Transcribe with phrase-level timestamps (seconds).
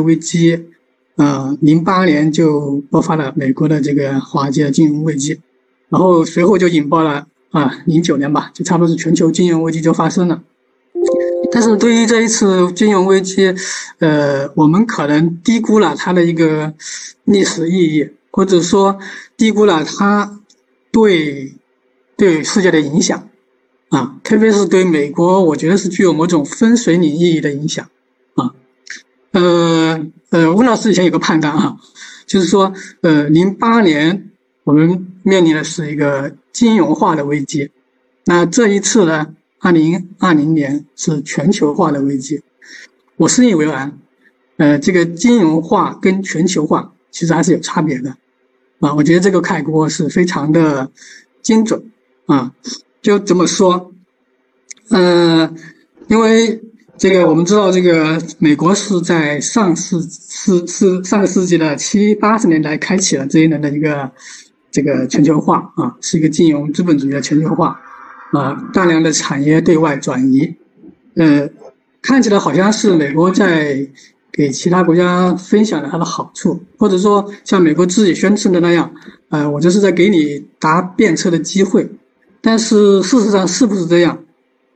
[0.00, 0.66] 危机，
[1.16, 5.40] 呃，零八年就爆发了美国的这个华尔街金融危机，
[5.88, 10.42] 然后随后就引爆了啊，零九年吧，就差不多是全球金融危机就发生了。
[11.52, 13.54] 但是对于这一次金融危机，
[13.98, 16.72] 呃，我们可能低估了它的一个
[17.24, 18.98] 历史意义，或者说
[19.36, 20.40] 低估了它
[20.92, 21.54] 对
[22.16, 23.28] 对世界的影响
[23.88, 27.88] 啊，特别是对美国，我觉得是具有某种分水岭意义的影响
[28.34, 28.54] 啊。
[29.32, 29.40] 呃
[30.30, 31.76] 呃，温老师以前有个判断啊，
[32.26, 34.30] 就是说，呃，零八年
[34.64, 37.70] 我们面临的是一个金融化的危机，
[38.24, 39.34] 那这一次呢？
[39.62, 42.42] 二零二零年是全球化的危机，
[43.16, 43.98] 我深以为然。
[44.56, 48.16] 呃，这个金融化跟全球化其实还是有差别的，
[48.78, 50.90] 啊，我觉得这个概括是非常的
[51.42, 51.82] 精准
[52.26, 52.54] 啊。
[53.02, 53.92] 就这么说，
[54.88, 55.54] 呃，
[56.08, 56.62] 因为
[57.00, 64.10] 这个我们知道，这个美国是在上世世世上个世纪的七八十年代开启了这一轮的一个
[64.70, 67.80] 这个全球化啊，是一个金融资本主义的全球化。
[68.32, 70.54] 啊，大量的产业对外转移，
[71.14, 71.48] 呃，
[72.02, 73.88] 看起来好像是美国在
[74.30, 78.92] 给其他国家分享了它的好处，或者说像美国自己宣称的那样，
[79.30, 81.90] 呃，我这是在给你搭便车的机会。
[82.42, 84.18] 但是事实上是不是这样？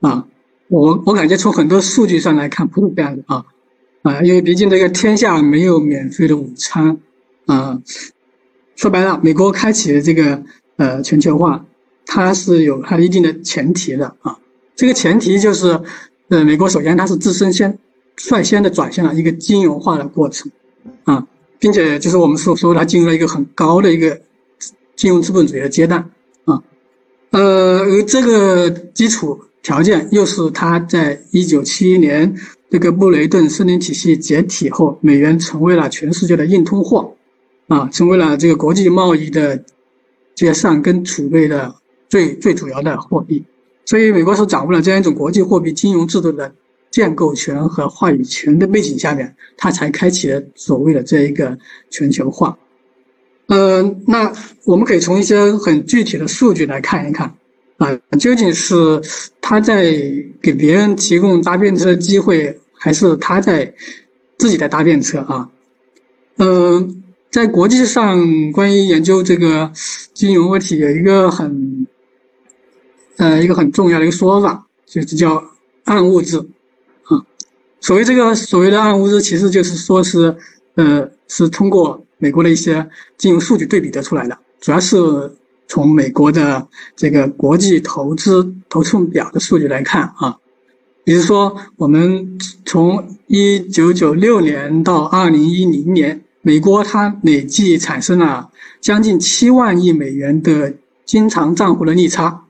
[0.00, 0.24] 啊，
[0.68, 3.44] 我我感觉从很多数据上来看不是这样的啊，
[4.02, 6.98] 啊，因为毕竟这个天下没有免费的午餐
[7.46, 7.80] 啊。
[8.76, 10.42] 说白了，美国开启的这个
[10.76, 11.64] 呃全球化。
[12.06, 14.36] 它是有它一定的前提的啊，
[14.76, 15.80] 这个前提就是，
[16.28, 17.78] 呃，美国首先它是自身先
[18.16, 20.52] 率先的转向了一个金融化的过程，
[21.04, 21.26] 啊，
[21.58, 24.20] 并且就是我们所说它进入了一个很高的一个
[24.94, 26.10] 金融资本主义的阶段，
[26.44, 26.62] 啊，
[27.30, 32.32] 呃，而这个基础条件又是他在一九七一年
[32.70, 37.16] 这个布雷顿森林体系解体后，美元成为了全世界的硬通货，
[37.66, 39.64] 啊，成为了这个国际贸易的
[40.36, 41.74] 结算跟储备的。
[42.06, 43.42] 最最主要的货币，
[43.86, 46.54] 所以美国是掌握了这样一种国际货币金融制度的
[46.92, 51.58] 建构权和话语权的背景下面，它才开启了所谓的这一个
[51.90, 52.56] 全球化。
[53.48, 54.32] 嗯，那
[54.64, 57.34] 我们可以从一些很具体的数据来看一看，
[57.78, 58.74] 啊，究竟是
[59.40, 59.92] 他在
[60.42, 63.74] 给别人提供搭便车的机会，还是他在
[64.38, 65.48] 自己在搭便车啊？
[66.36, 69.72] 嗯，在国际上关于研究这个
[70.12, 71.86] 金融问题，有一个很。
[73.16, 75.40] 呃，一个很重要的一个说法，就是叫
[75.84, 76.36] 暗物质，
[77.04, 77.22] 啊，
[77.80, 80.34] 所谓这个所谓的暗物质，其实就是说是，
[80.74, 82.84] 呃，是通过美国的一些
[83.16, 84.96] 金融数据对比得出来的，主要是
[85.66, 90.36] 从美国的这个国际投资头寸表的数据来看啊，
[91.04, 102.42] 比如说我们从一九九六年到二零一零年，美国它累计产生了将近七万亿美元的经常账户的逆差。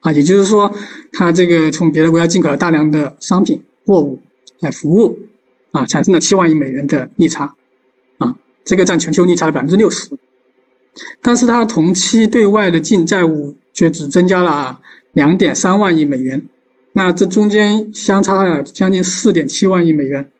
[0.00, 0.74] 啊，也就是说，
[1.12, 4.18] 它这个从别的国家进口了大量的商品、货物、
[4.60, 5.18] 来服务，
[5.72, 7.54] 啊，产生了七万亿美元的逆差，
[8.16, 10.08] 啊，这个占全球逆差的百分之六十。
[11.22, 14.80] 但是它同期对外的净债务却只增加了
[15.12, 16.42] 两点三万亿美元，
[16.92, 20.30] 那这中间相差了将近四点七万亿美元。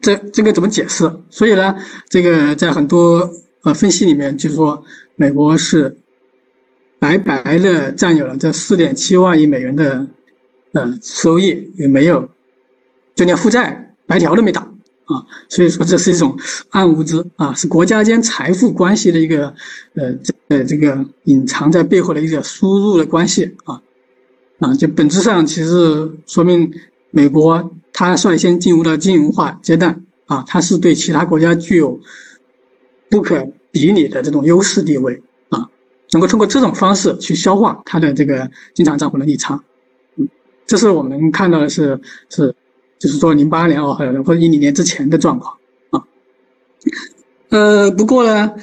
[0.00, 1.10] 这这个怎么解释？
[1.30, 1.76] 所以呢，
[2.08, 3.30] 这个在很多
[3.62, 4.84] 呃分析里面就是说，
[5.16, 5.96] 美国是。
[7.00, 10.04] 白白的占有了这四点七万亿美元的
[10.72, 12.28] 呃收益，也没有，
[13.14, 14.68] 就连负债白条都没打
[15.08, 16.38] 啊，所以说这是一种
[16.70, 19.48] 暗物质啊，是国家间财富关系的一个
[19.94, 23.80] 呃这呃这个隐藏在背后的一个输入的关系啊
[24.60, 26.70] 啊，就本质上其实说明
[27.10, 31.98] 美国它率先进入了金融化阶段啊，它是对其他国家具有
[33.08, 35.68] 不可比拟的这种优势地位啊。
[36.12, 39.62] 能够通过这种方式去消化它的这个经常账户的逆差，
[40.16, 40.28] 嗯，
[40.66, 42.54] 这是我们看到的是是，
[42.98, 45.56] 就是说零八年哦，或者或者一零年之前的状况
[45.90, 46.04] 啊。
[47.50, 48.54] 呃，不过呢，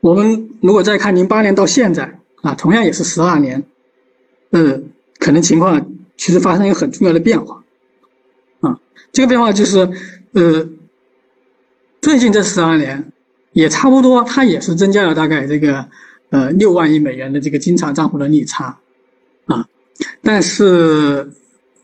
[0.00, 3.64] 我们如果再看零八年到现在啊，同样也是十二年，
[4.50, 4.80] 呃，
[5.18, 5.86] 可能情况
[6.16, 7.62] 其实发生一个很重要的变化
[8.60, 8.78] 啊。
[9.12, 9.88] 这个变化就是，
[10.32, 10.68] 呃，
[12.00, 13.12] 最近这十二年
[13.52, 15.88] 也差不多，它也是增加了大概这个。
[16.32, 18.78] 呃，六万亿美元的这个经常账户的逆差，
[19.44, 19.68] 啊，
[20.22, 21.30] 但是，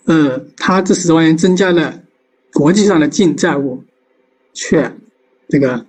[0.09, 2.01] 呃，它这十万元增加了
[2.55, 3.85] 国际上的净债务，
[4.55, 4.91] 却
[5.51, 5.85] 这个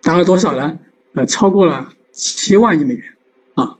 [0.00, 0.78] 达了多少呢？
[1.14, 3.04] 呃，超过了七万亿美元，
[3.54, 3.76] 啊，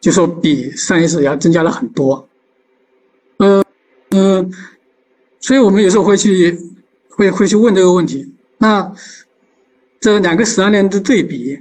[0.00, 2.26] 就说比上一次要增加了很多，
[3.36, 3.62] 呃，
[4.12, 4.50] 嗯，
[5.38, 6.58] 所以我们有时候会去
[7.10, 8.34] 会会去问这个问题。
[8.56, 8.90] 那
[10.00, 11.60] 这两个十二年的对比，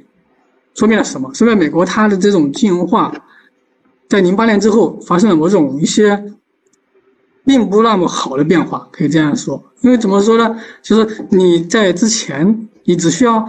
[0.74, 1.34] 说明了什么？
[1.34, 3.14] 说明美国它的这种金融化，
[4.08, 6.32] 在零八年之后发生了某种一些
[7.46, 9.64] 并不那么好的变化，可以这样说。
[9.82, 10.60] 因为怎么说呢？
[10.82, 13.48] 就是你在之前，你只需要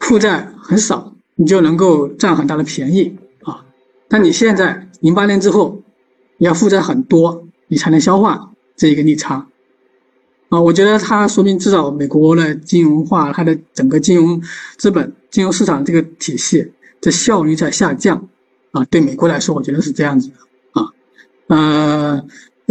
[0.00, 3.64] 负债很少，你就能够占很大的便宜啊。
[4.08, 5.82] 但你现在零八年之后，
[6.38, 9.46] 你要负债很多，你才能消化这一个利差。
[10.48, 14.42] 啊，我觉得它说明至少美国的金融化，它的整个金融
[14.76, 18.28] 资本、金融市场这个体系的效率在下降。
[18.72, 20.34] 啊，对美国来说，我觉得是这样子的。
[20.72, 20.88] 啊，
[21.48, 22.24] 呃，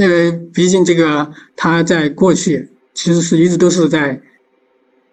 [0.03, 4.21] 因为毕竟这个它在过去其实是一直都是在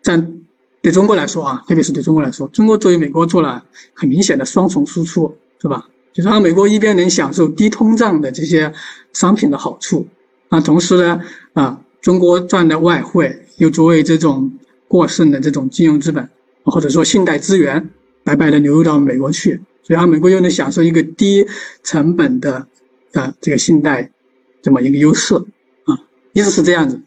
[0.02, 0.34] 占。
[0.80, 5.84] 对中国来说啊，特别是对中国来说，中国作为美国做了很明显的双重输出，是吧？
[6.12, 8.72] 就是让美国一边能享受低通胀的这些
[9.12, 10.06] 商品的好处，
[10.48, 11.20] 啊，同时呢，
[11.52, 11.80] 啊。
[12.00, 14.50] 中国赚的外汇又作为这种
[14.86, 16.26] 过剩的这种金融资本，
[16.62, 17.90] 或者说信贷资源，
[18.22, 21.44] 白白的流入到美国去，所以让美国又能享受一个低
[21.82, 22.64] 成本的
[23.14, 24.08] 啊这个信贷
[24.62, 25.34] 这么一个优势
[25.84, 25.98] 啊，
[26.32, 27.00] 一直是这样子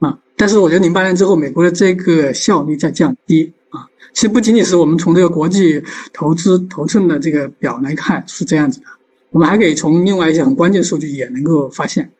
[0.00, 0.18] 啊。
[0.36, 3.86] 但是我觉得零八年之后，美国的这个效率在降低啊。
[4.12, 5.82] 其实不仅仅是我们从这个国际
[6.12, 8.86] 投资头寸的这个表来看是这样子的，
[9.30, 12.10] 我们还可以从另外一些很关键数据也能够发现。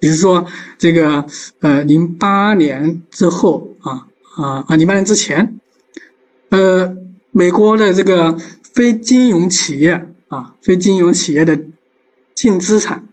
[0.00, 0.46] 比如说，
[0.78, 1.26] 这个
[1.58, 4.06] 呃，零八年之后啊
[4.36, 5.58] 啊啊，零八年之前，
[6.50, 6.96] 呃，
[7.32, 11.58] 美国的这个非金融企业啊，非金融企业的
[12.32, 13.07] 净资产，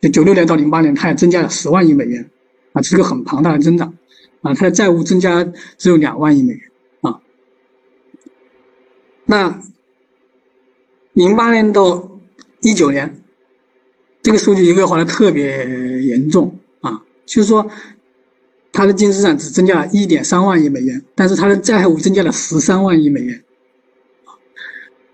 [0.00, 2.30] 就九六年到零八年，它也增加了十万亿美元
[2.72, 3.94] 啊，这是个很庞大的增长
[4.42, 5.44] 啊，它的债务增加
[5.76, 6.62] 只有两万亿美元
[7.02, 7.20] 啊。
[9.24, 9.60] 那
[11.12, 12.20] 零八年到
[12.60, 13.22] 一九年。
[14.20, 15.64] 这个数据恶化的特别
[16.02, 17.70] 严重啊，就是说，
[18.72, 23.44] 它的净资产只增加了一点三万亿美元，但是它的债务增加了十三万亿美元，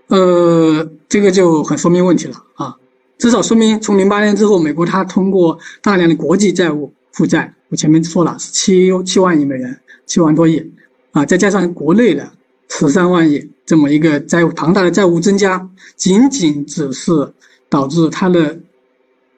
[0.09, 2.77] 呃，这个就很说明问题了啊，
[3.25, 10.71] 至少说明从零八年之后，美国它通过大量的国际债务负债，我前面说了是七七万亿美元，七万多亿
[11.13, 12.31] 啊，再加上国内的
[12.69, 15.67] 十三万亿这么一个债务庞大的债务增加，
[15.97, 17.33] 仅仅只是
[17.71, 18.61] 导致它的。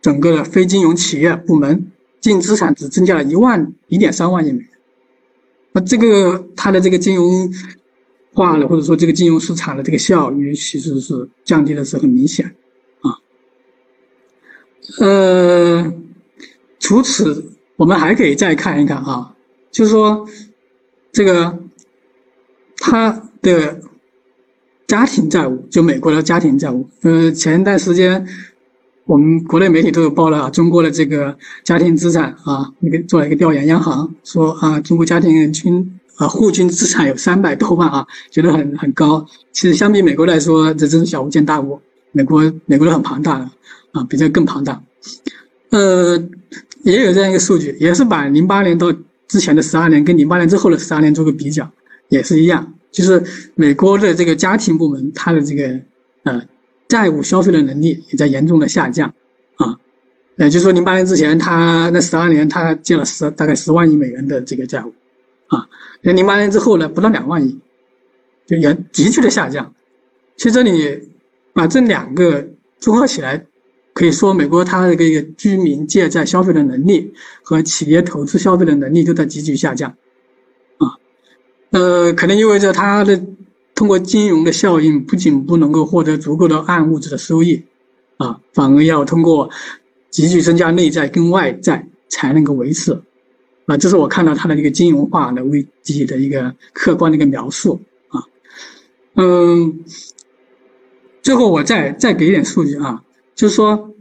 [0.03, 1.91] 整个的非金融企业部门
[2.21, 4.69] 净资产只增加了一万一点三万亿美元，
[5.73, 7.53] 那这个它的这个金融
[8.33, 12.53] 化了，或者说这个金融市场的这个效率其实是降低的是很明显。
[15.01, 15.93] 呃，
[16.79, 19.35] 除此我们还可以再看一看啊，
[19.71, 20.27] 就是说
[21.13, 21.59] 这个
[22.79, 23.81] 他的
[24.87, 28.27] 家庭债务，就美国的家庭债务，呃，前一段时间。
[29.09, 39.25] 我们国内媒体都有报了啊中国的这个家庭资产啊，那个做了一个调研，央行说啊，中国家庭人均啊户均资产有三百多万啊，觉得很很高。
[39.53, 41.81] 其实相比美国来说，这真是小巫见大巫。
[42.11, 43.49] 美国美国的很庞大的
[43.97, 44.83] 啊，比这更庞大。
[45.71, 46.23] 呃，
[46.83, 48.93] 也有这样一个数据，也是把零八年到
[49.27, 51.71] 之前的十二年跟零八年之后的十二年做个比较，
[52.09, 55.81] 也是一样，就是美国的这个家庭部门它的这个
[56.25, 56.43] 呃。
[56.89, 59.13] 债务消费的能力也在严重的下降，
[59.57, 59.75] 啊，
[60.37, 64.95] 也，就是说零八年之前，他那十二年他借了十大概十万亿美元的这个债务，
[65.49, 65.67] 啊，
[66.03, 67.59] 那零八年之后呢，不到两万亿，
[68.47, 69.75] 就严急剧的下降。
[70.37, 71.09] 其实这里
[71.53, 72.47] 把这两个
[72.79, 73.45] 综合起来，
[73.97, 79.97] 可以说美国它的这个居民借债消费的能力和企业投资消费的能力都在急剧下降，
[80.77, 81.01] 啊，
[81.71, 83.25] 呃，可能意味着它的。
[83.79, 87.63] 通过金融的效应，不仅不能够获得足够的暗物质的收益，
[88.17, 89.51] 啊，反而要通过
[90.09, 92.99] 急剧增加内债跟外债才能够维持，
[93.67, 98.25] 啊，这是我看到它的一个金融化的危机的一个客观的一个描述，啊，
[99.17, 99.85] 嗯，
[101.21, 103.03] 最后我再再给点数据啊，
[103.37, 103.95] 就是说，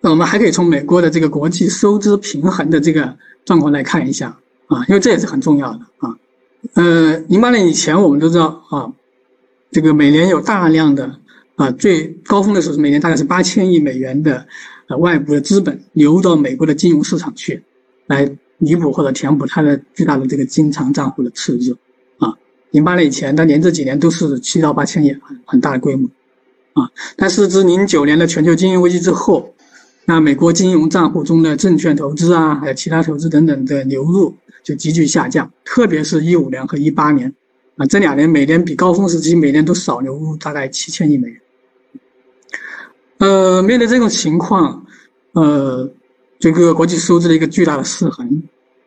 [0.00, 6.16] 我们还可以从美国的这个国际收支平衡的这个状况来看一下，啊，因为这也是很重要的啊。
[6.72, 8.90] 呃，零八年以前我们都知道啊，
[9.70, 11.18] 这个每年有大量的
[11.56, 14.46] 啊，最高峰的时候是每年大概是八千亿美元的
[14.88, 17.62] 呃外部的资本流到美国的金融市场去，
[18.06, 21.76] 来弥补或者填补它的巨大的这个经常账户的赤字
[22.18, 22.34] 啊。
[22.70, 26.08] 零八年以前，当年这几年都是七到八千亿，很很大的规模
[26.74, 26.88] 啊。
[27.16, 29.54] 但是自零九年的全球金融危机之后，
[30.04, 34.34] 那美国金融账户中的证券投资啊，还有其他投资等等的流入。
[34.62, 37.32] 就急剧下降，特别是一五年和一八年，
[37.76, 41.40] 啊，这两年每年比高峰时期每年都少流入大概七千亿美元。
[43.16, 44.84] 呃，面对这种情况，
[45.32, 45.90] 呃，
[46.38, 48.42] 这个国际收支的一个巨大的失衡，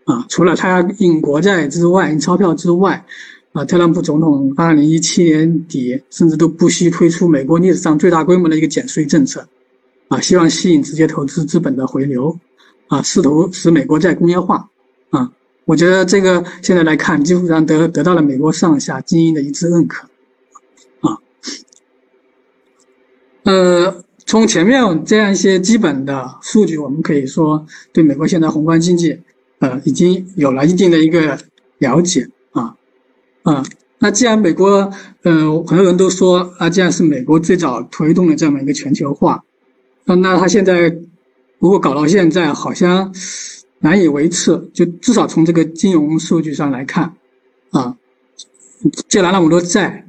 [0.05, 3.03] 啊，除了他印国债之外，印钞票之外，
[3.53, 9.48] 啊，特朗普总统二零一七年底甚至都不惜推出美国历史上最大规模的一个减税政策，
[10.07, 12.38] 啊，希望吸引直接投资资本的回流，
[12.88, 14.69] 啊，试图使美国再工业化，
[15.12, 15.31] 啊，
[15.65, 20.07] 我觉得这个现在来看，基本上得得到了美国上下精英的一致认可，
[21.01, 21.17] 啊，
[23.43, 29.19] 呃，从前面这样一些基本的数据，我们可以说对美国现在宏观经济。
[29.60, 31.39] 呃，已经有了一定的一个
[31.77, 32.27] 了解
[33.43, 33.63] 啊，
[34.00, 39.43] 那既然美国，呃，很多人都说啊，既然是美国最早推动的这么一个全球化，
[40.05, 40.89] 那那他现在
[41.59, 43.13] 如果搞到现在，好像
[43.79, 47.13] 难以维持，就至少从这个金融数据上来看，
[47.71, 47.95] 啊，
[49.07, 50.07] 借了那么多债，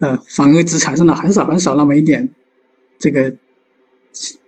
[0.00, 2.28] 呃，反而只产生了很少很少那么一点
[2.98, 3.34] 这个。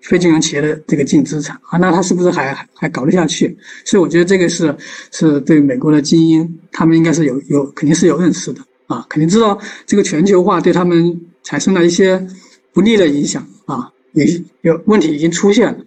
[0.01, 3.57] 非金融企业的这个净资产啊，那他是不是还还搞得下去？
[3.85, 4.77] 所以我觉得这个是
[5.13, 12.27] 是对美国的精英，他们应该是有有肯定是有认识的啊，肯定知道这个全球化对他们产生了一些
[12.73, 14.25] 不利的影响啊，有
[14.63, 15.79] 有问题已经出现了。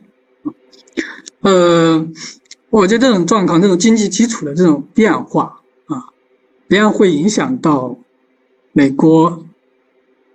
[1.41, 2.07] 呃，
[2.69, 6.05] 我觉得这种状况，这种经济基础的这种变化啊，
[6.67, 7.97] 必然会影响到
[8.71, 9.45] 美国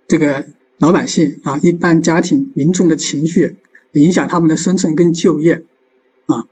[0.07, 0.45] 这个。
[0.81, 3.55] 老百姓啊，一般家庭民众的情绪
[3.91, 5.63] 影响他们的生存跟就业，
[6.25, 6.43] 啊，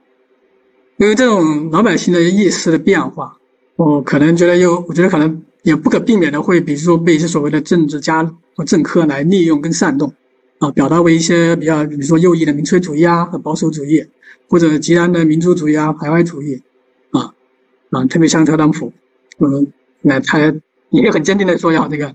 [0.97, 3.39] 因为这种老百姓的意识的变化，
[3.75, 8.23] 我可能觉得有，我觉得可能也不可避免的会，比如说被一些所谓的政治家
[8.55, 10.13] 和政客来利用跟煽动，
[10.59, 14.05] 啊，表达为一些比较，比如说右翼的民粹主义啊和保守主义，
[14.47, 16.61] 或者极端的民族主义啊排外主义，
[17.09, 17.33] 啊，
[17.89, 18.93] 啊，特别像特朗普，
[19.39, 20.37] 嗯，那他
[20.91, 22.13] 也很坚定的说要这个，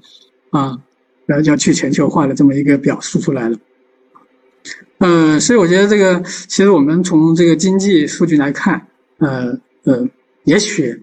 [0.50, 0.78] 啊。
[1.26, 3.56] 然后就要去全球化的这么一个表述出来了，
[4.98, 8.86] 呃，所以我觉得这个其实我们从这个经济数据来看，
[9.18, 10.08] 呃呃，
[10.44, 11.02] 也许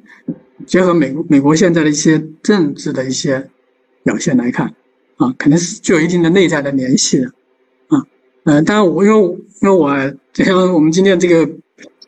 [0.65, 3.49] 结合美国美国现在的一些政治的一些
[4.03, 4.73] 表现来看，
[5.17, 7.27] 啊，肯定是具有一定的内在的联系的，
[7.87, 8.05] 啊，
[8.43, 11.49] 呃，当然我因为因为我就像我们今天这个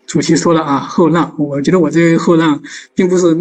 [0.05, 2.61] 主题说了啊，后浪，我觉得我这个后浪
[2.93, 3.35] 并不是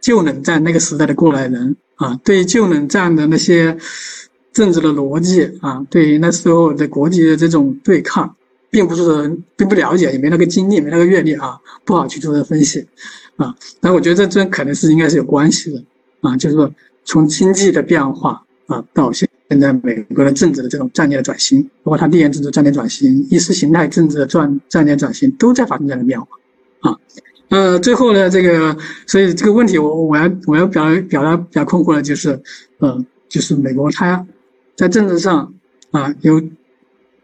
[0.00, 1.76] 旧冷战那个时代的过来人。
[1.96, 3.76] 啊，对旧冷战的那些
[4.54, 8.34] 政治的逻辑啊，对于那时候的国际的这种对抗，
[8.70, 12.86] 并不是并不了解，也没那个经历，没那个阅历啊，不好去做这分析
[13.36, 13.54] 啊。
[13.82, 15.84] 但我觉得这这可能是应该是有关系的
[16.22, 16.72] 啊，就是说
[17.04, 26.26] 从经济的变化啊，到现现在美国的政治的这种战略的转型，包括它地缘政治战略转型、意识形态政治的转战略转型，都在发生这样的变化
[26.80, 26.96] 啊。
[27.50, 28.76] 呃，最后呢，这个，
[29.06, 32.40] 所以这个问题，我我要我要表表达比较困惑的就是，
[32.78, 34.24] 呃，就是美国它
[34.76, 35.52] 在政治上
[35.90, 36.40] 啊，有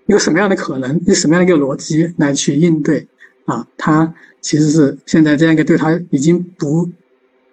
[0.06, 3.06] 有什么样的可能，有什么样的一个逻辑来去应对
[3.44, 3.64] 啊？
[3.76, 6.90] 它其实是现在这样一个对它已经不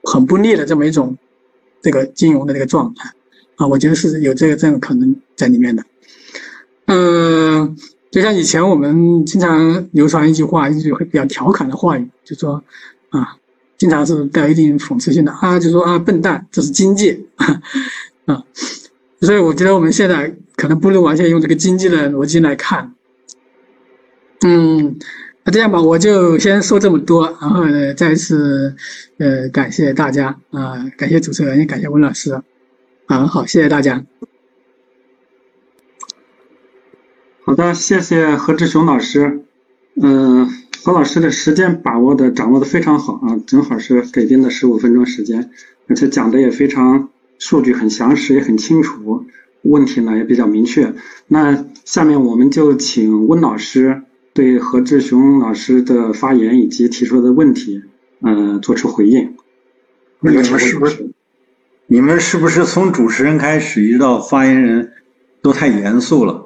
[0.04, 1.16] 很不利的这么一种
[1.80, 3.12] 这个金融的这个状态
[3.58, 5.84] 啊，我觉得是有这个这样可能在里面的，
[6.88, 7.78] 嗯。
[8.14, 12.64] 就像以前我们经常流传一句话，一句会比较调侃的话语，就说，
[13.10, 13.36] 啊，
[13.76, 17.26] 经常是带有一定讽刺性的啊，就说啊，笨蛋，这是经济，
[18.26, 18.44] 啊，
[19.20, 22.94] 所以我觉得我们现在可能不能完全用这个经济的逻辑来看，
[24.46, 24.96] 嗯，
[25.44, 28.76] 那这样吧，我就先说这么多，然后呢，再次
[29.18, 32.40] 呃感谢大家啊，感谢主持人，也感谢温老师，
[33.08, 34.06] 啊，好，谢谢大家。
[37.46, 39.42] 好的，谢谢何志雄老师。
[40.02, 40.50] 嗯，
[40.82, 45.50] 何老师的时间把握的掌握的非常好啊，正好是给定的十五分钟时间，
[45.88, 47.10] 而且讲的也非常
[47.40, 49.26] 数据很详实，也很清楚，
[49.64, 50.94] 问题呢也比较明确。
[51.28, 57.84] 那下面我们就请温老师对何志雄老师的发言以及提出的问题，
[58.22, 59.36] 嗯，做出回应。
[60.22, 61.10] 你们是不是？
[61.88, 64.94] 你们是不是从主持人开始一直到发言人
[65.42, 66.43] 都太严肃了？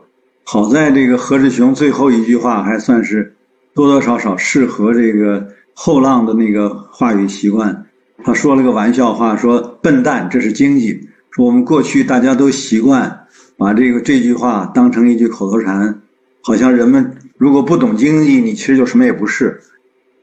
[0.49, 3.35] 好在这个何志雄最后一句话还算是
[3.73, 7.85] 多多少少适合这个后浪的那个话语习惯。
[8.23, 11.05] 他说了个玩笑话，说“笨蛋，这是经济”。
[11.31, 13.27] 说我们过去大家都习惯
[13.57, 16.01] 把这个这句话当成一句口头禅，
[16.41, 19.59] 好像人们如果不懂经济，你其实就什么也不是。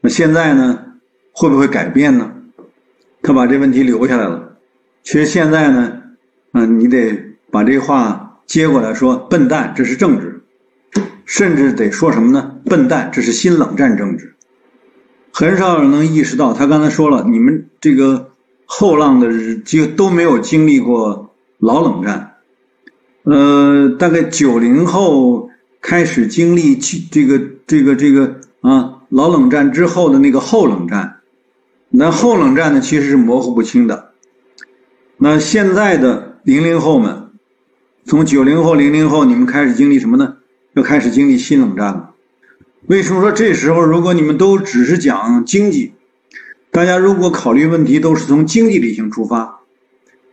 [0.01, 0.79] 那现在呢，
[1.33, 2.31] 会不会改变呢？
[3.21, 4.57] 他把这问题留下来了。
[5.03, 5.93] 其实现在呢，
[6.53, 7.15] 嗯，你得
[7.51, 8.23] 把这话。
[8.45, 10.41] 接过来说，笨蛋，这是政治，
[11.25, 12.55] 甚至得说什么呢？
[12.65, 14.33] 笨蛋，这是新冷战政治。
[15.31, 18.31] 很少有人能意识到，他刚才说了，你们这个
[18.65, 22.35] 后浪的就都没有经历过老冷战，
[23.23, 25.49] 呃，大概九零后
[25.81, 31.17] 开始经历这个这个这个啊老冷战之后的那个后冷战，
[31.89, 34.11] 那后冷战呢，其实是模糊不清的。
[35.17, 37.24] 那现在的零零后们，
[38.07, 40.35] 从九零后、零零后，你们开始经历什么呢？
[40.73, 42.11] 又开始经历新冷战了。
[42.85, 45.91] 为什么说这时候，如果你们都只是讲经济，
[46.69, 49.61] 大家如果考虑问题都是从经济理性出发，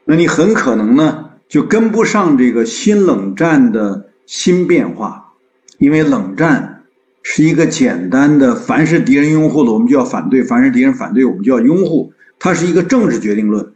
[0.04, 5.32] 那你很可能呢就跟不上这个新冷战的新变化，
[5.78, 6.82] 因为冷战
[7.22, 13.72] 是一个简单的，凡是敌人拥护的我们就要反对，凡是敌人反对我们就要拥护，它是一个政治决定论。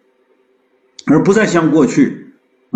[1.07, 2.26] 而不再像过去，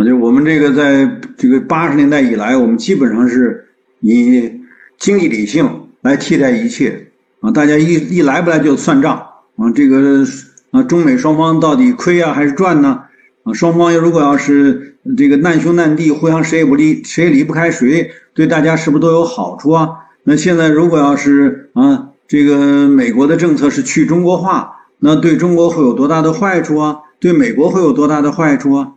[0.04, 3.66] 就我们这个在这个八十年代以来，我们基本上是
[4.00, 4.50] 以
[4.98, 5.68] 经济理性
[6.00, 7.08] 来替代一切，
[7.40, 9.16] 啊，大家一一来不来就算账，
[9.56, 10.24] 啊，这个
[10.70, 13.02] 啊，中美双方到底亏啊还是赚呢？
[13.44, 19.88] 啊，双方如果要是这个难兄难弟，互相谁也不离，谁也离不开谁，对大家是不是都有好处啊？
[20.24, 26.96] 那现在如果要是啊，这个美国的政策是去中国化，那对中国会有多大的坏处啊？
[27.18, 28.92] 对美国会有多大的坏处啊？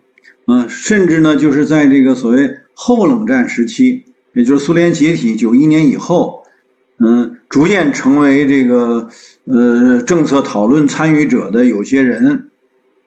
[0.45, 6.43] 嗯，甚至呢，就是在这个所谓后冷战时期，也就是苏联解体九一年以后，
[6.99, 9.09] 嗯，逐渐成为这个
[9.45, 12.49] 呃政策讨论参与者的有些人，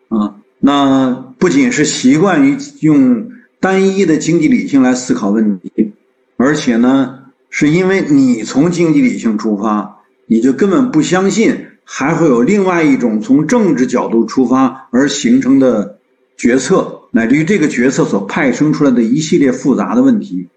[0.09, 3.29] 啊，那不仅是习惯于用
[3.61, 5.93] 单一的经济理性来思考问题，
[6.37, 7.19] 而且呢，
[7.51, 11.67] 是因为你从经济理性出发，你就根本不相信。
[11.89, 15.99] 还会有另外一种从政治角度出发而形成的
[16.37, 20.49] 决策，乃至于这个决策所派生出来的一系列复杂的问题。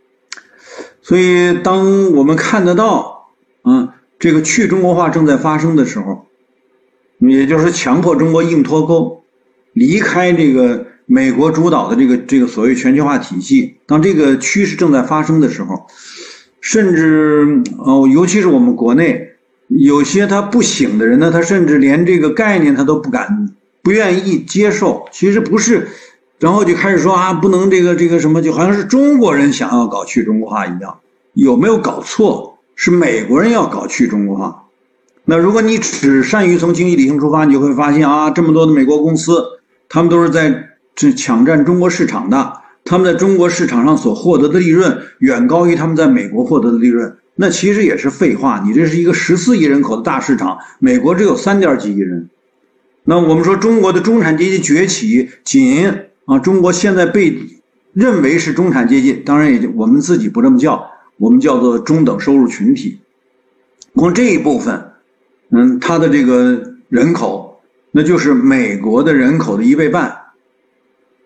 [1.02, 3.30] 所以，当我们看得到，
[3.64, 6.26] 啊，这个去中国化正在发生的时候，
[7.20, 9.24] 也就是强迫中国硬脱钩，
[9.74, 13.76] 离开这个美国主导的这个这个所谓全球化体系。
[13.86, 15.88] 当这个趋势正在发生的时候，
[16.62, 19.28] 甚至哦，尤其是我们国内。
[19.68, 23.54] 有些他不醒的人呢，他甚至连这个概念他都不敢、
[23.84, 25.08] 不愿意接受。
[25.12, 25.88] 其实不是，
[26.40, 31.00] 然后就开始说啊，不能这个这个什么，就好像是中国人想要搞去中国化一样。
[31.34, 32.58] 有没有搞错？
[32.76, 34.64] 是美国人要搞去中国化。
[35.26, 39.44] 那如果你只善于从经济理性出发，你就会发现啊，这么多的美国公司，
[39.90, 42.54] 他们都是在这抢占中国市场的，
[42.86, 47.18] 他们在中国市场上所获得的利润远高于他们在美国获得的利润。
[47.36, 52.30] 那其实也是废话，你这是一个十四亿人口的大市场，美国只有三点几亿人。
[53.04, 55.94] 那我们说中国的中产阶级崛起，仅
[56.30, 57.36] 啊，中国现在被
[57.92, 60.88] 认为是中产阶级，当然也就我们自己不这么叫，
[61.18, 63.00] 我们叫做中等收入群体。
[63.96, 64.92] 光这一部分，
[65.50, 70.16] 嗯，它的这个人口，那就是美国的人口的一倍半。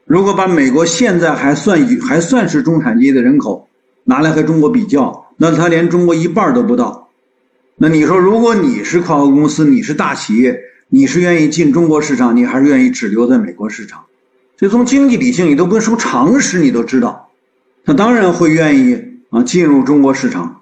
[0.05, 3.67] 如果把美国现在还算还算是中产阶级的人口
[4.05, 7.09] 拿来和中国比较，那他连中国一半都不到，
[7.75, 14.05] 那你说，如果你是跨国公司，你是大企业，你是愿意进中国市场，你还是愿意只留在美国市场？
[14.63, 17.27] 就从经济理性，你都不用说常识，你都知道，
[17.83, 18.97] 他当然会愿意
[19.29, 20.61] 啊进入中国市场。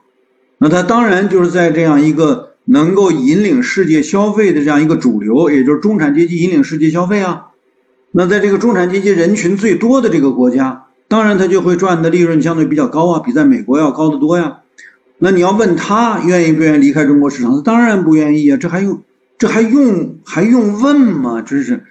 [0.57, 7.49] 那他当然就是在这样一个能够引领世界消费的这样一个主流，也就是中产阶级引领世界消费啊。
[8.09, 14.61] 那在这个中产阶级人群最多的这个国家，当然他就会赚的利润相对比较高啊，比在美国要高得多呀。
[15.19, 17.55] 那你要问他愿意不愿意离开中国市场？
[17.55, 18.57] 他当然不愿意啊！
[18.57, 19.03] 这还用
[19.37, 21.43] 这还用还用问吗？
[21.43, 21.83] 真是，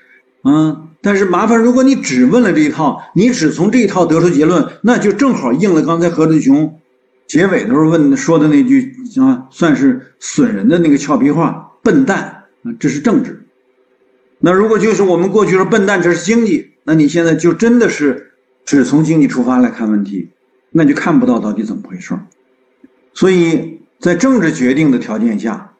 [0.44, 0.88] 嗯！
[1.02, 6.78] 但是麻烦，如果你只问了这一套，你只从这一套得出结论，那就正好应了刚才何志雄
[7.26, 12.72] 结尾的时候问说的那句啊，算是损人的那个俏皮话：笨蛋啊！
[12.78, 13.46] 这是政治。
[14.40, 18.32] 那如果就是我们过去说笨蛋，这是经济，那你现在就真的是
[18.64, 20.28] 只从经济出发来看问题，
[20.70, 22.14] 那就看不到到底怎么回事。
[23.14, 25.72] 所以在政治决定的条件下，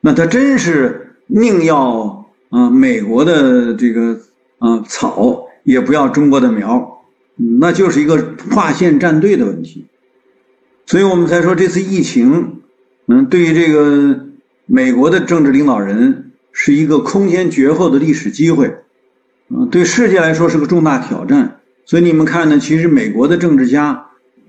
[0.00, 4.18] 那他真是宁要啊美国的这个
[4.58, 7.02] 啊草，也不要中国的苗，
[7.36, 9.86] 那就是一个划线站队的问题。
[10.86, 12.60] 所以我们才说这次疫情，
[13.06, 14.26] 嗯，对于这个
[14.66, 18.74] 美国的政治领导人是一个空前绝后的历史机会，
[19.48, 21.60] 嗯，对世界来说是个重大挑战。
[21.84, 24.06] 所以你们看呢，其实美国的政治家。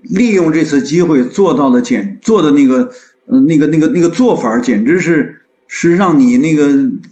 [0.08, 2.91] 利用这次机会做到的简做的那个，
[3.25, 6.67] 呃，那个那个那个做法，简直是是让你那个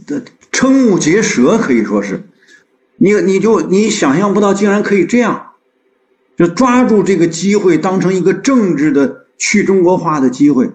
[0.05, 0.21] 的
[0.53, 2.23] 瞠目结舌，可以说是，
[2.95, 5.47] 你你就你想象不到，竟然可以这样，
[6.37, 10.69] 就抓住这个机会，当成一个政治的去中国化的机会。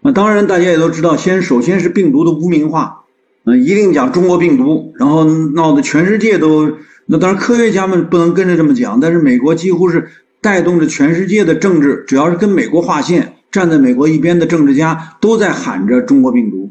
[0.00, 3.02] 啊，当然大家也都知道，先首先是病毒的污名化，
[3.44, 6.72] 啊，一定讲中国病毒，然后闹得全世界都，
[7.04, 10.08] 那当然科学家们不能跟着这么讲，但是美国几乎是。
[10.42, 16.70] 带动着全世界的政治，只要是跟美国划线、站在美国一边的政治家，都在喊着中国病毒。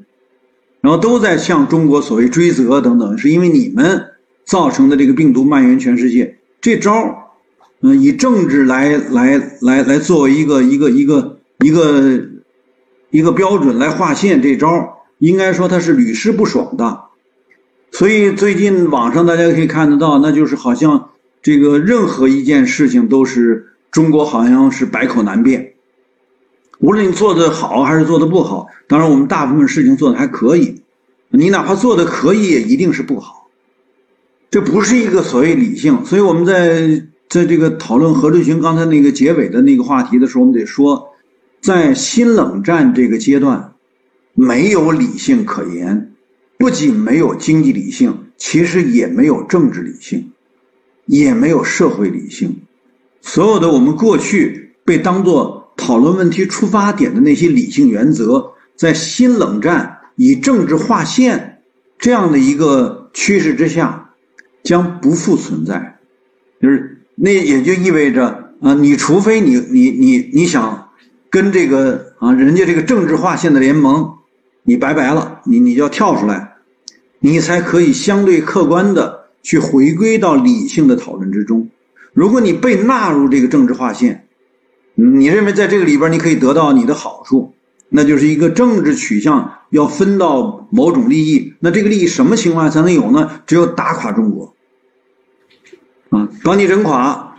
[0.86, 4.06] 然后都在向中国所谓追责等等，是因为你们
[4.46, 6.38] 造成的这个病毒蔓延全世界。
[6.62, 6.94] 这招
[7.82, 12.22] 嗯，以政治来来来来作为一个一个一个一个
[13.10, 17.02] 一个标准来划线，这招应该说它是屡试不爽的。
[17.92, 21.10] 所以最近网上大家可以看得到，那就是好像
[21.42, 25.74] 这个任何一件事情都是中国好像是百口难辩。
[26.80, 30.82] 无论你做的好还是做的不好，当然我们大部分事情做的还可以，
[31.30, 33.48] 你哪怕做的可以，也一定是不好。
[34.52, 41.10] 这不是一个所谓理性，所以我们在在这个讨论何志群刚才那个结尾的那个话题的时候，我们得说，
[41.62, 43.74] 在新冷战这个阶段，
[44.34, 46.12] 没有理性可言，
[46.58, 50.32] 不仅没有经济理性，其实也没有政治理性，
[51.06, 52.58] 也没有社会理性，
[53.22, 55.65] 所有的我们过去被当做。
[55.78, 61.62] 讨论问题出发点的那些理性原则，在新冷战以政治划线
[61.98, 64.12] 这样的一个趋势之下，
[64.64, 66.00] 将不复存在。
[66.62, 70.90] 就是那也就意味着啊，你除非你你你你想
[71.30, 74.10] 跟这个啊人家这个政治划线的联盟，
[74.64, 76.56] 你拜拜了，你你就要跳出来，
[77.20, 81.70] 你才可以相对客观的去回归到理性的讨论之中。
[82.14, 84.26] 如果你被纳入这个政治划线，
[84.96, 87.54] 你认为在这个里边你可以得到你的好处，
[87.90, 91.54] 那就是一个政治取向要分到某种利益。
[91.60, 93.30] 那这个利益什么情况下才能有呢？
[93.46, 94.54] 只有打垮中国，
[96.12, 97.36] 啊，把你整垮，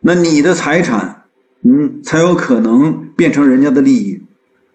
[0.00, 1.22] 那你的财产，
[1.62, 4.20] 嗯，才有可能变成人家的利益。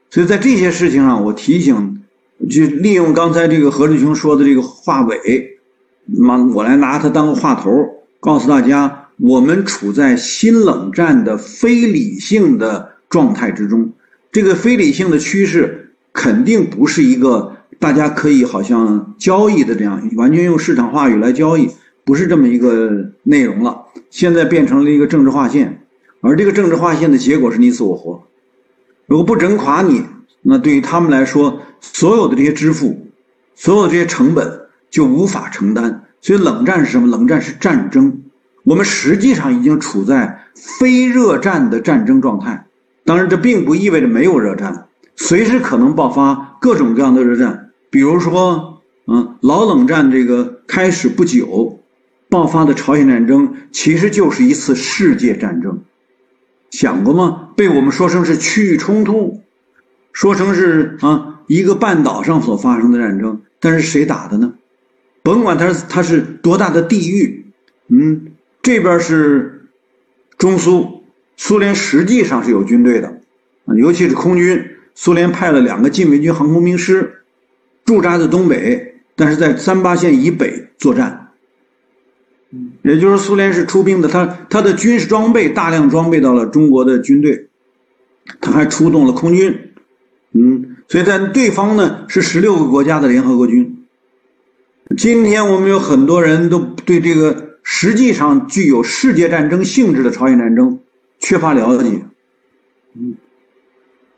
[0.10, 2.04] 所以在这些事情上，我提醒，
[2.50, 5.60] 就利用刚才这个何志雄说的这个话尾，
[6.06, 7.70] 妈，我来拿它当个话头，
[8.22, 9.03] 告诉大家。
[9.18, 13.92] 我们处在新冷战的非理性的状态之中，
[14.32, 21.70] 这个非理性的趋势肯定不是一个大家可以好像交易的这样，完全用市场话语来交易，
[22.04, 23.80] 不是这么一个内容了。
[24.10, 25.82] 现在变成了一个政治划线，
[26.22, 28.24] 而这个政治划线的结果是你死我活。
[29.06, 30.04] 如果不整垮你，
[30.42, 33.08] 那对于他们来说，所有的这些支付，
[33.56, 36.04] 所有的这些成本就无法承担。
[36.22, 37.08] 所以冷战是什么？
[37.08, 38.22] 冷战是战争。
[38.64, 42.66] 我们实际上已经处在非热战的战争状态，
[43.04, 47.72] 当然这并不意味着没有热战，随时可能爆发各种各样的热战。
[47.90, 51.80] 比如说，嗯，老冷战这个开始不久，
[52.30, 55.82] 爆发的朝鲜战争其实就是一次世界战争，
[56.72, 57.50] 想过吗？
[57.58, 59.42] 被我们说成是区域冲突，
[60.14, 64.54] 说成是啊一个半岛上所发生的战争，但是谁打的呢？
[65.22, 67.46] 甭管它它是多大的地域，
[67.90, 68.28] 嗯。
[68.64, 69.66] 这边是
[70.38, 71.04] 中苏，
[71.36, 73.10] 苏联实际上是有军队的，
[73.66, 77.24] 啊，尤其是空军，苏联派了两个禁卫军航空兵师
[77.84, 81.20] 驻扎在东北，但是在三八线以北作战。
[82.84, 87.50] 也就是苏联是出兵的，他他的军事装备大量装备到了中国的军队，
[88.40, 89.72] 他还出动了空军，
[90.32, 93.86] 嗯，所以在对方呢是十六个国家的联合国军。
[94.96, 97.52] 今天我们有很多人都对这个。
[97.64, 100.80] 实际上具有世界战争性质的朝鲜战争
[101.20, 102.02] 缺乏了解，
[102.96, 103.16] 嗯，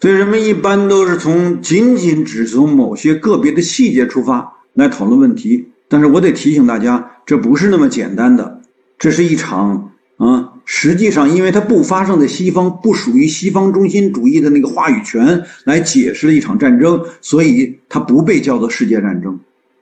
[0.02, 5.68] 所以人们一般都是从仅仅只从某些个别的细节出发来讨论问题。
[5.88, 8.62] 但是我得提醒大家，这不是那么简单的，
[8.98, 19.40] 这是一场啊，实际上因为它不发生在西方，不属于西方中心主义的那个话语权来解释的一场战争，所以它不被叫做世界战争。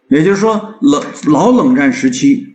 [0.09, 2.52] 也就是说，冷老冷战时期。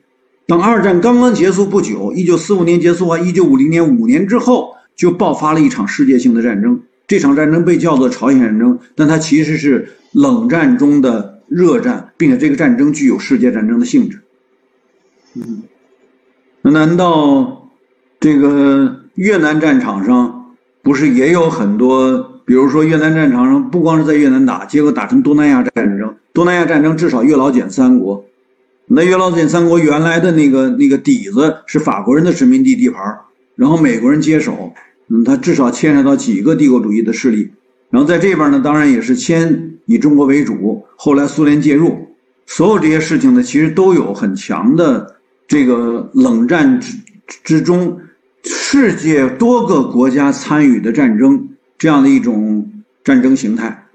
[0.49, 6.81] 当二战刚刚结束不久，一九四五年结束完，一九五零年五年之后就爆发了一场世界性的战争。
[7.07, 14.21] 这场战争被叫做朝鲜战争，但它其实是冷战中的热战，并且这个战争具有世界战争的性质。
[15.35, 15.65] 嗯，
[16.63, 17.69] 那难道
[18.19, 22.41] 这个越南战场上不是也有很多？
[22.47, 26.17] 比如说越南战场上不光是在越南打，结果打成东南亚战争。
[26.33, 28.25] 东南亚战争至少越老柬三国。
[28.91, 33.19] 那约老柬三国原来的那个那个底子是法国人的殖民地地盘
[33.55, 34.73] 然后美国人接手，
[35.09, 37.51] 嗯，他至少牵扯到几个帝国主义的势力，
[37.91, 42.09] 然后在这边呢，当然也是先以中国为主，后来苏联介入，
[42.47, 46.97] 所有这些事情呢，其实都有很强的这个冷战之
[47.45, 48.01] 之中，
[48.45, 52.71] 世界多个国家参与的战争这样的一种
[53.05, 53.87] 战争形态，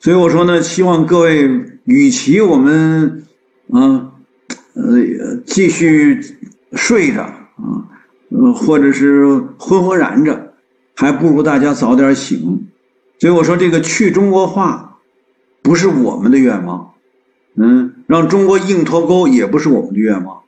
[0.00, 1.50] 所以我说呢，希望各位，
[1.84, 3.24] 与其我们。
[3.72, 4.12] 啊，
[4.74, 6.20] 呃，继续
[6.72, 7.82] 睡着啊，
[8.30, 9.26] 呃，或者是
[9.58, 10.54] 昏昏然着，
[10.94, 12.68] 还不如大家早点醒。
[13.18, 14.98] 所以我说，这个去中国化，
[15.62, 16.92] 不是我们的愿望。
[17.56, 20.42] 嗯，让中国硬脱钩也不是我们的愿望，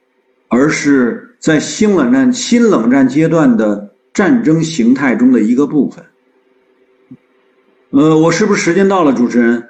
[0.48, 6.04] 而是在新冷战新冷战阶段的战争形态中的一个部分。
[7.90, 9.64] 呃，我是不是时间到了，主持人？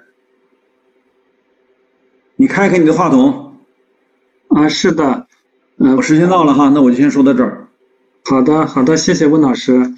[2.40, 3.54] 你开开你的话筒。
[4.46, 5.26] 啊，是的。
[5.76, 7.66] 嗯，我时间到了哈，那我就先说到这儿。
[8.24, 9.92] 好的，好的，谢谢温老师。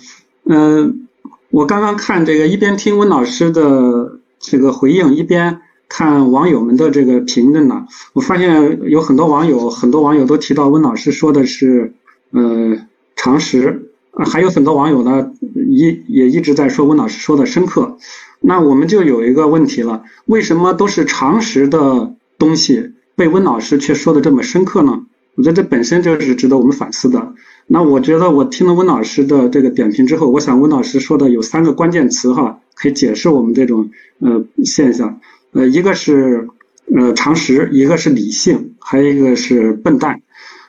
[0.44, 1.06] 嗯，
[1.50, 11.92] 我刚刚看这个，一边听温老师的这个回应，一边看网友们的这个评论呢，我发现有很多网友，很多网友都提到温老师说的是
[12.30, 12.78] 呃
[13.16, 15.30] 常识，还有很多网友呢
[15.68, 17.98] 一也一直在说温老师说的深刻。
[18.40, 25.02] 那我们就有一个问题了，为什么都是常识的东西，被温老师却说的这么深刻呢？
[25.36, 27.34] 我觉得这本身就是值得我们反思的。
[27.66, 35.20] 那我觉得我听了温老师的这个点评之后，我想温老师说的有三个关键词哈，可以解释我们这种呃现象。
[35.52, 36.48] 呃，一个是
[36.96, 40.22] 呃常识，一个是理性，还有一个是笨蛋。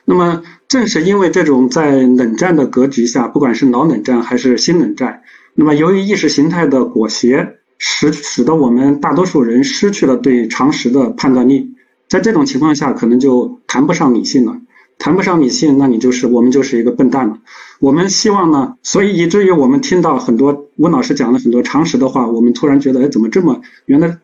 [0.04, 5.22] 那么正是因为这种在冷战的格局下，不管是老冷战还是新冷战，
[5.54, 11.74] 那么由于意识形态的裹挟，使使得我们大多数人失去了对常识的判断力。
[12.06, 14.60] 在这种情况下，可能就谈不上理性了。
[14.98, 17.38] 谈不上理性，那你就是我们就是一个笨蛋了。
[17.80, 24.16] 我们希望呢，所以以至于我们听到很多温老师讲了很多常识的话，我们突然觉得，哎，怎么这么原来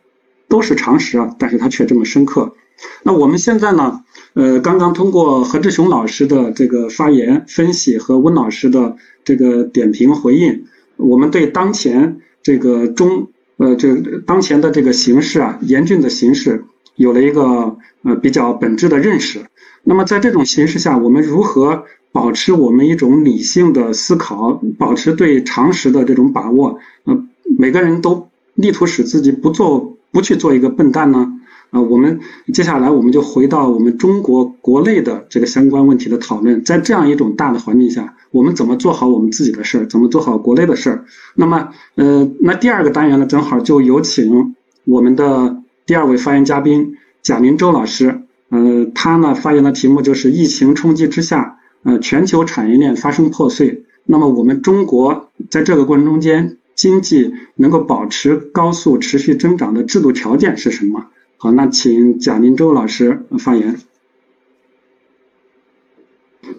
[0.47, 1.35] 都是常识啊？
[1.37, 2.55] 但是他却这么深刻。
[3.03, 4.05] 那我们现在呢？
[4.35, 8.94] 呃，刚刚通过何志雄老师的这个发言分析和温老师的
[9.25, 10.66] 这个点评回应，
[10.97, 13.94] 我们对当前这个中呃这
[14.27, 16.64] 当前的这个形势啊，严峻的形势。
[16.97, 19.47] 有了一个呃比较本质的认识，
[19.85, 26.81] 那么在这种形势下，我们如何保持我们一种理性的思考，保持对常识的这种把握？
[27.05, 27.25] 呃，
[27.57, 31.38] 每个人都力图使自己不做不去做一个笨蛋呢？
[31.70, 32.20] 啊，我们
[32.52, 41.04] 接下来我们就回到我们中国国内的这个相关问题的讨论，在这样一种大的环境下，我们怎么做好我们自己的事儿，怎么做好国内的事儿？
[41.35, 44.54] 那么，呃，那第二个单元呢，正好就有请
[44.85, 45.62] 我们的。
[45.87, 53.85] 第二位发言嘉宾贾明洲老师，呃，他呢发言的题目就是疫情冲击之下，呃，全球产业链发生破碎。
[54.04, 61.07] 那么我们中国在这个过程中间，经济能够保持高速持续增长的制度条件是什么？
[61.38, 63.81] 好，那请贾明洲老师发言，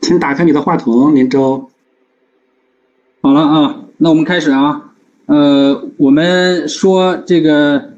[0.02, 1.70] 请打开你的话筒，明洲。
[3.22, 4.94] 好了啊，那我们开始啊，
[5.28, 7.90] 呃，我们说这个。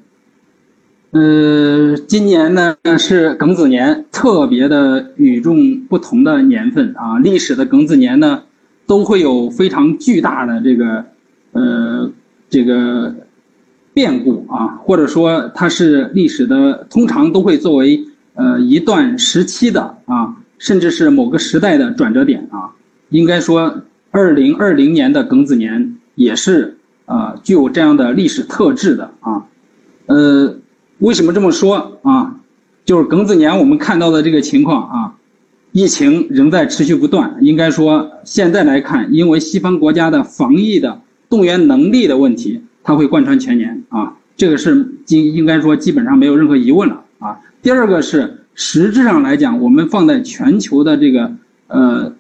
[1.14, 7.20] 呃，今年呢是庚子年，特别的与众不同的年份啊。
[7.20, 8.44] 历史的庚子年呢，
[8.88, 11.06] 都会有非常巨大的这个
[11.52, 12.10] 呃
[12.50, 13.14] 这个
[13.94, 22.72] 变故啊，或者说它是历史的，通常都会作为呃一段时期的啊，甚至是某个时代的转折点啊。
[23.10, 29.46] 应该说，二零二零年的庚子年也是啊具有这样的历史特质的啊，
[30.08, 30.56] 呃。
[31.02, 32.36] 为什么这么说啊？
[32.86, 35.16] 就是庚子年我们看到的这个情况啊，
[35.72, 37.38] 疫情仍在持续不断。
[37.42, 44.14] 应该说，现在来看，因为西方国家的防疫的动员能力的问题，它会贯穿全年啊。
[44.36, 47.40] 这个是应应该说基本上没有任何疑问了啊。
[47.62, 51.32] 第二个是实质上来讲，我们放在全球的这个
[51.68, 52.14] 呃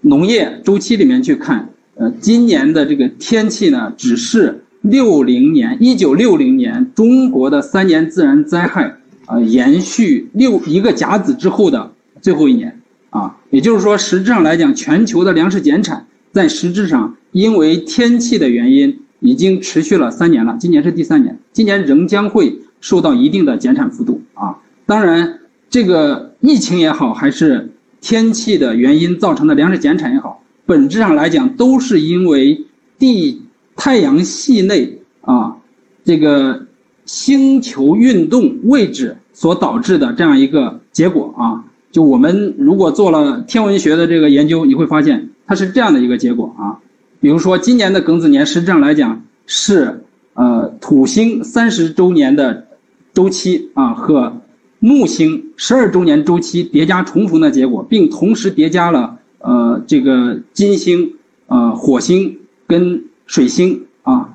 [0.00, 4.58] 农业周期里面去看，呃，今年的这个天气呢，只是。
[4.82, 8.96] 六零年，一九六零年，中国的三年自然灾害
[9.26, 24.58] 啊，延续六一个甲子之后的最后一年啊，也就是说，实质上来讲，全球的粮食减产在实质上因为天气的原因已经持续了三年了，今年是第三年，今年仍将会受到一定的减产幅度啊。
[24.84, 25.38] 当然，
[25.70, 32.66] 这个疫情也好，还是天气的原因造成的粮食减产也好，本质上来讲都是因为
[32.98, 33.40] 地。
[33.74, 35.56] 太阳系内啊，
[36.04, 36.66] 这个
[37.06, 46.78] 星球运动位置所导致的这样一个结果啊，就我们如果做了天文学的这个研究，你会发现它是这样的一个结果啊。
[47.22, 50.04] 比如说今年的庚子年，实际上来讲是
[50.34, 52.66] 呃土星三十周年的
[53.14, 54.42] 周期啊和
[54.80, 61.14] 木星十二周年周期叠加重逢的结果，并同时叠加了呃这个金星、
[61.46, 63.04] 呃火星跟。
[63.24, 64.28] 水星啊，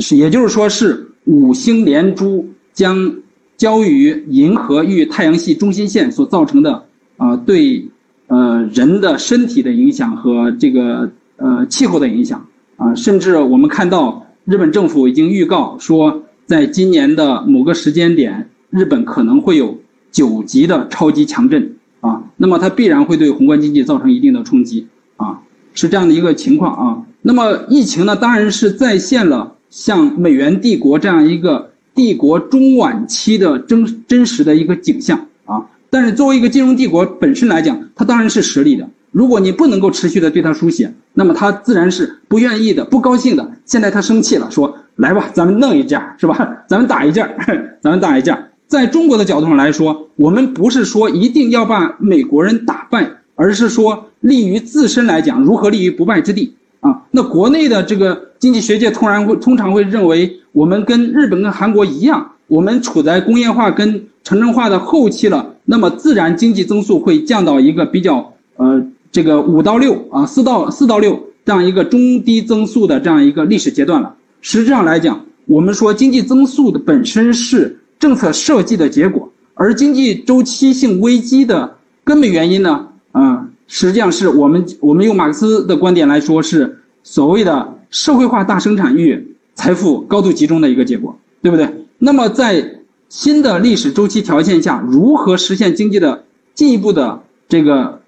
[0.00, 3.14] 是也就是说是五星连珠将
[3.56, 6.84] 交于银河与太阳系中心线所造成的
[7.16, 7.88] 啊对
[8.26, 12.46] 呃人的身体的影响和这个呃气候的影响
[12.76, 19.78] 啊，甚至我们看到日本政府已经预告说，在今年的某个时间点，日本可能会有
[20.12, 25.40] 九级的超级强震啊，那么它必然会对宏观经济造成一定的冲击啊，
[25.74, 27.02] 是这样的一个情况啊。
[27.22, 35.66] 那么疫情呢，当然是再现了像美元帝国这样一个帝国中晚期的真真实的一个景象啊。
[35.90, 38.88] 但是作为一个金融帝国本身来讲，它当然是实力的。
[39.10, 43.50] 如果你不能够持续的对他输血，那么他自然是不愿意的、不高兴的。
[43.64, 46.48] 现在他生气了，说：“来吧，咱们弄一架，是吧？
[46.68, 47.28] 咱们打一架，
[47.80, 57.04] 咱们打一架。”在中国的角度上来说，我们不是说一定要把美国人打败，而是说利于自身来讲，如何立于不败之地啊？
[57.12, 68.84] 那国内的这个经济学界突然会通常会认为，我们跟日本跟韩国一样，我们处在工业化跟城镇化的后期了，那么自然经济增速会降到一个比较呃。
[69.10, 74.14] 这个五到六啊，四到四到六这样一个中低增速的这样一个历史阶段了。
[74.42, 91.66] 实质上来讲，我们说经济增速的本身是政策设计的结果，而经济周期性危机的根本原因呢，啊，实际上是我们我们用马克思的观点来说，是所谓的社会化大生产与财富高度集中的一个结果，对不对？
[91.98, 98.02] 那么在新的历史周期条件下，如何实现经济的进一步的这个？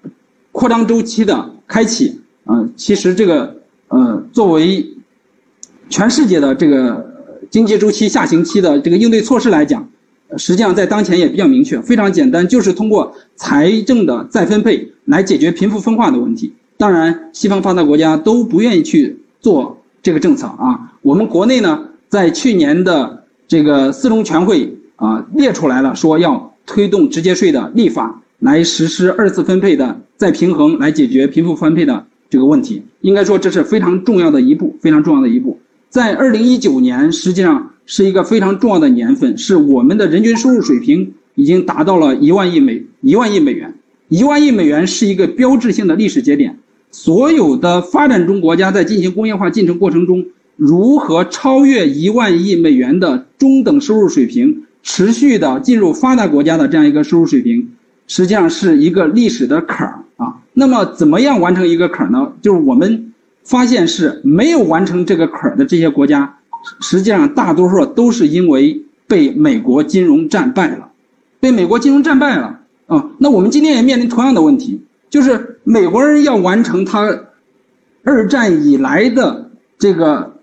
[0.51, 3.55] 扩张周期的开启，啊，其实这个，
[3.87, 4.85] 呃，作为
[5.89, 7.09] 全世界的这个
[7.49, 9.87] 经济周期下行期的这个应对措施来讲，
[10.37, 16.53] 实际上在当前也比较明确，非常简单，就是通过财政的再分配来解决贫富分化的问题。
[16.77, 20.93] 当然，西方发达国家都不愿意去做这个政策啊。
[21.01, 28.20] 我们国内呢，在去年的这个四中全会啊列出来了，说要推动直接税的立法。
[28.41, 35.59] 来实施二次分配的再平衡，来解决贫富分配的这个问题，应该说这是非常重要的一步，非常重要的一步。
[35.89, 43.75] 在二零一九年，实际上是一个非常重要的年份，是我们的人均收入水平已经达到了一万亿美一万亿美元，
[44.09, 46.57] 一万亿美元是一个标志性的历史节点。
[46.89, 50.25] 所有的发展中国家在进行工业化进程过程中，
[50.55, 57.70] 如何超越一万亿美元的中等收入水平，持续的进入发达国家的这样一个收入水平。
[58.13, 60.35] 实际上是一个历史的坎儿啊。
[60.51, 62.33] 那么，怎么样完成一个坎儿呢？
[62.41, 63.13] 就是我们
[63.45, 66.37] 发现是没有完成这个坎儿的这些国家，
[66.81, 70.89] 实际上大多数都是因为被美国金融战败了，
[71.39, 73.11] 被美国金融战败了啊。
[73.17, 77.17] 那我们今天也面临同样的问题，就是美国人要完成他
[78.03, 80.33] 二战以来的这个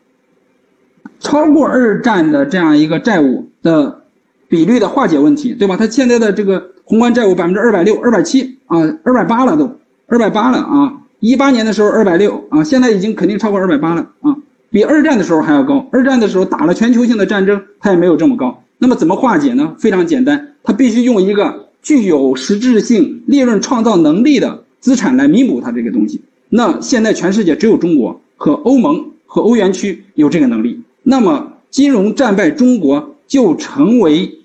[1.20, 4.04] 超过二战的这样一个债务的
[4.48, 5.76] 比率的化解问题，对吧？
[5.76, 6.70] 他现在的这个。
[6.88, 9.70] 宏观债务百分之二百六、二百七啊，二百八了都，
[10.06, 10.90] 二百八了啊！
[11.20, 14.34] 一八年的时候二百六啊，现在已经肯定超过二百八了啊，
[14.70, 15.86] 比二战的时候还要高。
[15.92, 18.62] 二战的时候打了全球性的战争，它也没有这么高。
[18.78, 19.74] 那么怎么化解呢？
[19.78, 26.22] 非常简单，它必须用一个具有实质性利润创造能力的资产来弥补它这个东西。
[26.48, 30.80] 那现在全世界只有中国和欧盟和欧元区有这个能力。
[31.02, 34.37] 那么金融战败中国就成为。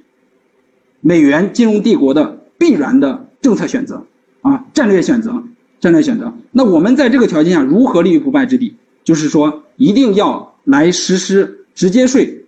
[1.05, 4.01] 美元金融帝国的必然的政策选择
[4.41, 5.43] 啊，战略选择，
[5.81, 6.33] 战略选择。
[6.53, 8.75] 那我们在这个条件下如何立于不败之地？
[9.03, 12.45] 就是说，一定要来实施直接税，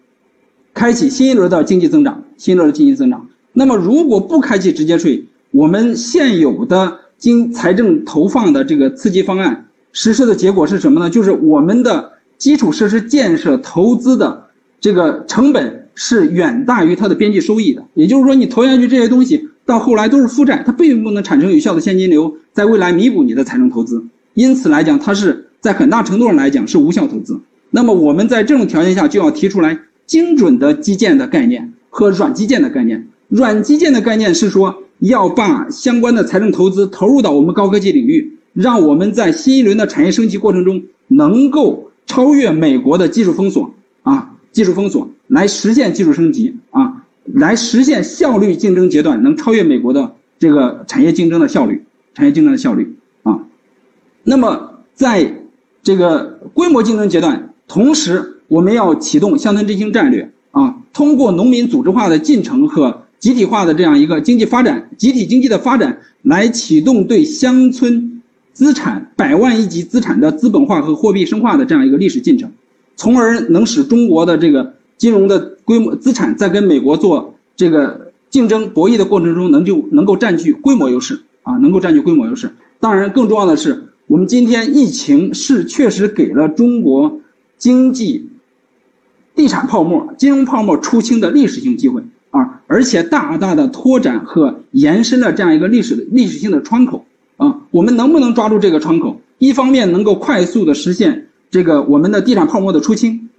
[0.74, 3.28] 开启新一轮的经济增长，新一轮的经济增长。
[3.52, 11.10] 那么，如果不开启直接税，我们现有的经财政投放的这个刺激方案实施的结果是什么呢？
[11.10, 14.46] 就是我们的基础设施建设投资的
[14.80, 15.85] 这个成本。
[15.96, 24.04] 是远大于它的边际收益的，也就是说，你投下去这些东西，到后来都是负债，它并不能产生有效的现金流，在未来弥补你的财政投资。
[24.34, 27.40] 因此来讲，它是在很大程度上来讲是无效投资。
[27.72, 33.08] 那么我们在这种条件下，就要提出来精准的基建的概念和软基建的概念。
[33.30, 43.74] 软基建的概念是说，要把相关的财政投资投入到我们高科技领域，让我们在新一轮的产业升级过程中，能够超越美国的技术封锁
[44.04, 45.10] 啊，技术封锁。
[45.28, 53.40] 来实现技术升级啊，来实现效率竞争阶段能超越美国的这个产业竞争的效率，产业竞争的效率啊。
[54.24, 55.34] 那么在
[55.82, 68.22] 这个规模竞争阶段，同时我们要启动乡村振兴战略啊，通过农民组织化的进程和集体化的这样一个经济发展，集体经济的发展，来启动对乡村
[68.54, 72.52] 资产百万亿级资产的资本化和货币深化的这样一个历史进程，
[72.96, 74.76] 从而能使中国的这个。
[74.98, 82.54] 金融的规模资产在跟美国做这个竞争博弈的过程中，能就能够占据规模优势啊，能够占据规模优势。
[82.80, 87.20] 当然，更重要的是，我们今天疫情是确实给了中国
[87.58, 88.30] 经济
[89.34, 97.06] 地产泡沫、金融泡沫出清的历史性机会啊，而且大大的拓展和延伸了这样一个历史的历史性的窗口
[97.38, 97.62] 啊。
[97.72, 99.20] 我们能不能抓住这个窗口？
[99.38, 103.30] 一方面能够快速的实现这个我们的地产泡沫的出清，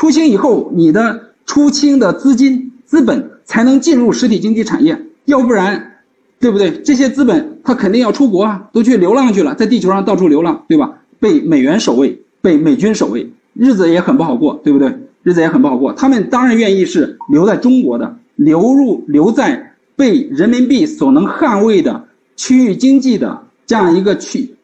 [0.00, 5.98] 出清以后，你的出清的资金资本才能进入实体经济产业，要不然，
[6.38, 6.72] 对不对？
[6.80, 10.90] 这些资本它肯定要出国啊，都去流浪去了，在地球上到处流浪，对吧？
[11.18, 14.90] 被美元守卫，被美军守卫，日子也很不好过，对不对？
[15.22, 15.92] 日子也很不好过。
[15.92, 24.54] 他们当然愿意是留在中国的，流入留在被人民币所能捍卫的区域经济的这样一个区。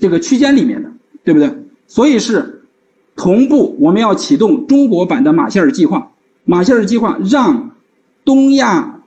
[0.00, 0.90] 这个区间里面的，
[1.22, 1.48] 对不对？
[1.86, 2.61] 所以是
[3.16, 6.10] 同步，我们要启动中国版的马歇尔计划。
[6.44, 7.70] 马歇尔计划让
[8.24, 9.02] 东亚、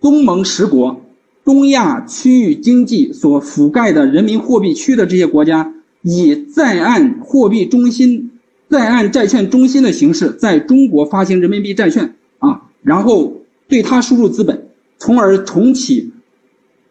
[0.00, 1.00] 东盟十国、
[1.44, 8.30] 东亚区域经济所覆盖的人民货币区的这些国家，以在岸货币中心、
[8.68, 14.68] 在岸债券中心的形式，在中国发行人民币债券啊，然后对它输入资本，
[14.98, 16.12] 从而重启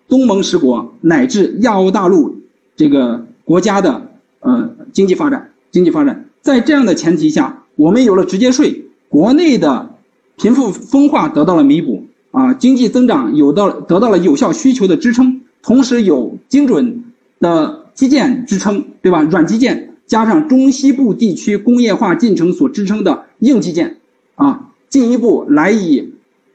[0.08, 2.36] 东盟十国乃至亚欧大陆。
[2.76, 4.10] 这个国家的
[4.40, 9.96] 呃经济发展，经济发展，在这样的前提下，我们有了直接税，国内的
[10.38, 17.04] 贫富分化得到了弥补啊，经济增长有到得到了有效需求的支撑，同时有精准
[17.40, 19.22] 的基建支撑，对吧？
[19.24, 23.98] 软基建加上中西部地区工业化进程所支撑的硬基建
[24.36, 26.14] 啊，进一步来以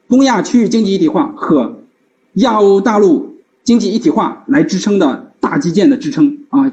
[0.08, 1.80] 东亚区域经济一体化和
[2.34, 5.30] 亚欧大陆经济一体化来支撑的。
[5.44, 6.72] 大基建的支撑啊，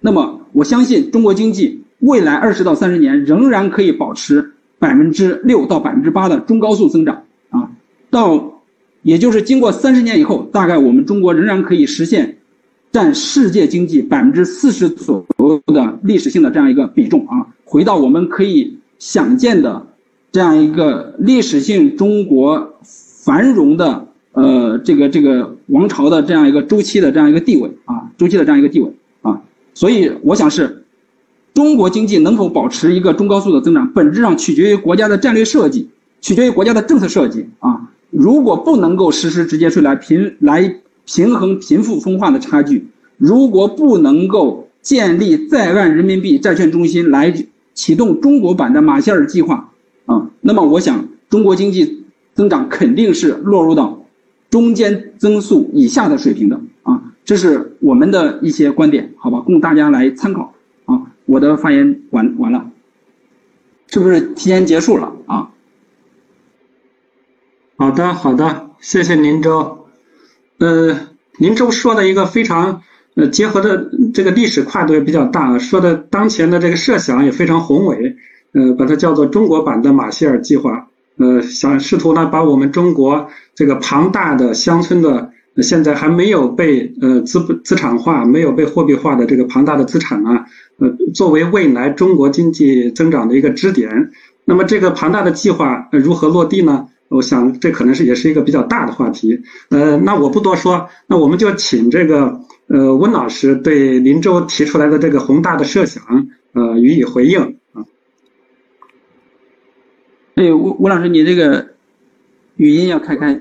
[0.00, 7.70] 那么我相信中国经济未来二十到三十年仍然可以保持百分之六到百分之八的中高速增长啊，
[8.10, 8.60] 到
[9.02, 12.36] 也就是经过三十年以后，大概我们中国仍然可以实现
[12.92, 19.86] 占世界经济百分之四十左右的历史性的这样一个比重啊，回到我们可以想见的
[20.30, 24.08] 这样一个历史性中国繁荣的。
[24.36, 28.92] 呃，这个这个王朝的这样一个周期的这样一个地位啊，周期的这样一个地位
[29.22, 29.40] 啊，
[29.74, 30.83] 所以我想是，
[31.54, 35.88] 中国经济能否保持一个中高速的增长，本质上取决于国家的战略设计，
[36.20, 37.90] 取决于国家的政策设计啊。
[38.10, 42.88] 如果不能够实施直接税来平来平衡贫富分化的差距，
[43.18, 47.32] 如果不能够建立在岸人民币债券中心来
[47.72, 49.70] 启动中国版的马歇尔计划
[50.06, 54.00] 啊，那么我想中国经济增长肯定是落入到。
[54.50, 60.53] 中间增速以下的水平的啊，这是我们的一些观点，好吧，供大家来参考。
[61.26, 62.70] 我的发言完完了，
[63.88, 65.50] 是不是提前结束了啊？
[67.76, 69.86] 好的，好的，谢谢林周。
[70.58, 71.08] 呃，
[71.38, 72.82] 林周说的一个非常
[73.14, 78.16] 呃，结合的这个历史跨度也比较大，说的当前的这个设想也非常宏伟，
[78.52, 80.88] 呃，把它叫做中国版的马歇尔计划。
[81.16, 90.46] 呃，想试图呢把我们中国这个庞大的乡村的现在还没有被呃资资产化、没有被货币化的这个庞大的资产啊，
[90.78, 94.10] 呃，作为未来中国经济增长的一个支点。
[94.44, 96.88] 那么这个庞大的计划如何落地呢？
[97.08, 99.40] 我想这可能是也是一个比较大的话题。
[99.68, 106.02] 呃，那我不多说，那我们就请这个呃温老师对林州提出来的这个宏大的设想
[106.52, 107.40] 呃予以回应
[107.72, 107.84] 啊。
[110.34, 111.68] 哎，吴吴老师，你这个
[112.56, 113.40] 语音要开开。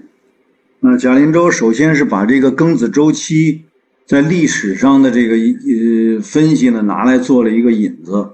[0.86, 3.62] 那贾林洲首先是把这个庚子周期
[4.06, 8.32] 在历史上的这个呃分析呢拿来做了一个引子，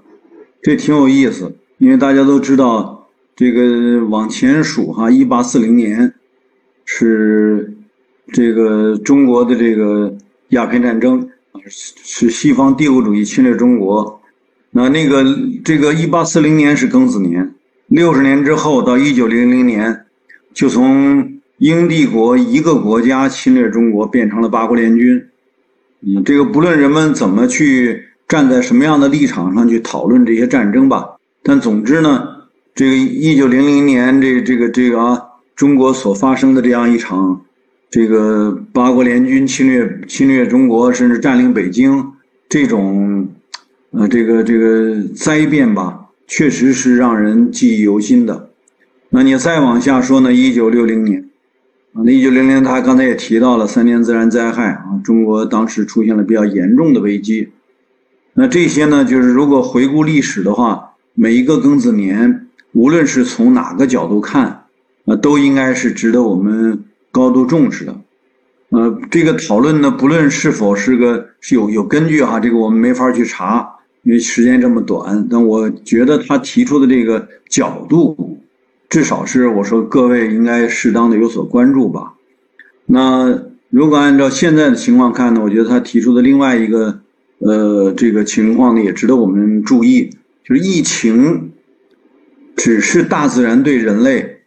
[0.59, 1.53] 这挺有意思。
[1.77, 6.11] 因为大家都知道，这个往前数哈，一八四零年
[6.85, 7.71] 是
[8.33, 11.29] 这个中国的这个鸦片战争
[11.67, 14.19] 是西方帝国主义侵略中国。
[14.71, 15.23] 那那个
[15.63, 17.53] 这个一八四零年是庚子年。
[17.85, 20.05] 六十年之后，到一九零零年，
[20.51, 25.23] 就从英帝国一个国家侵略中国变成了八国联军。
[26.01, 32.27] 嗯，这个不论人们怎么去站在什么样的立场上去讨论这些战争吧，但总之呢，
[32.73, 35.21] 这个一九零零年这这个这个啊，
[35.55, 37.41] 中国所发生的这样一场
[37.89, 42.13] 这个八国联军侵略侵略中国，甚至占领北京
[42.47, 43.27] 这种
[43.91, 46.07] 呃这个这个灾变吧。
[46.31, 48.49] 确实是让人记忆犹新的。
[49.09, 50.31] 那你再往下说呢？
[50.31, 51.27] 一九六零年，
[51.93, 57.49] 啊，那一九零零他刚才也提到了三年自然灾害啊，中国当时出现了比较严重的危机。
[58.33, 64.65] 那这些呢，就是如果回顾历史的话，每一个庚子年，无论是从哪个角度看，
[65.05, 67.95] 啊，都应该是值得我们高度重视的。
[68.69, 73.75] 呃，这个讨论呢，不论是否是个是有有根据哈，这个我们没法去查。
[74.03, 78.28] 因为时间这么短，但我觉得他提出的这个角度，
[78.89, 82.13] 至少是我说各位应该适当的有所关注吧。
[82.85, 86.99] 那如果按照现在的情况看呢，我觉得他提出的另外一个
[87.37, 90.09] 呃这个情况呢，也值得我们注意，
[90.43, 91.51] 就是疫情
[92.55, 94.39] 只是大自然对人类，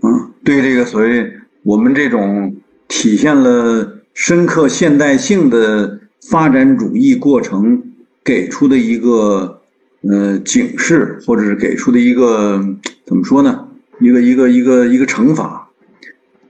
[0.00, 1.32] 啊，对这个所谓
[1.62, 2.56] 我们这种
[2.88, 7.82] 体现了深刻现代性的发展主义过程。
[8.24, 9.60] 给出的一个
[10.02, 12.64] 呃警示，或者是给出的一个
[13.04, 13.68] 怎么说呢？
[14.00, 15.68] 一个一个一个一个惩罚。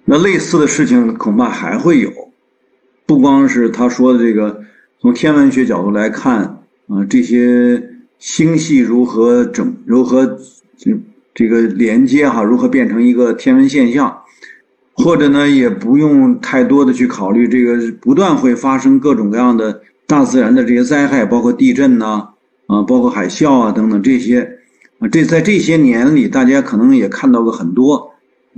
[0.04, 2.10] 那类似的事情恐怕还会有，
[3.06, 4.62] 不光是他说的这个，
[5.00, 7.82] 从天文学角度来看啊，这些
[8.18, 10.38] 星系如何整，如何
[10.76, 10.90] 这
[11.34, 14.22] 这个连接哈，如何变成一个天文现象，
[14.94, 19.82] 或者呢，也不用太多的去考虑这个不断会发生各种各样的。
[20.04, 22.28] 大自然的这些灾害，包括地震呐，
[22.66, 24.58] 啊，包括海啸啊等等这些，
[25.10, 28.12] 这在这些年里，大家可能也看到过很多，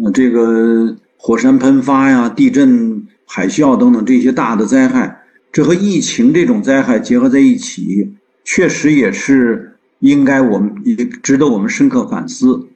[0.05, 5.23] 啊，这个火山喷发呀、地震、海啸等等这些大的灾害，
[5.53, 8.15] 这和疫情这种灾害结合在一起，
[8.45, 12.67] 确实也是应该我们也值得我们深刻反思。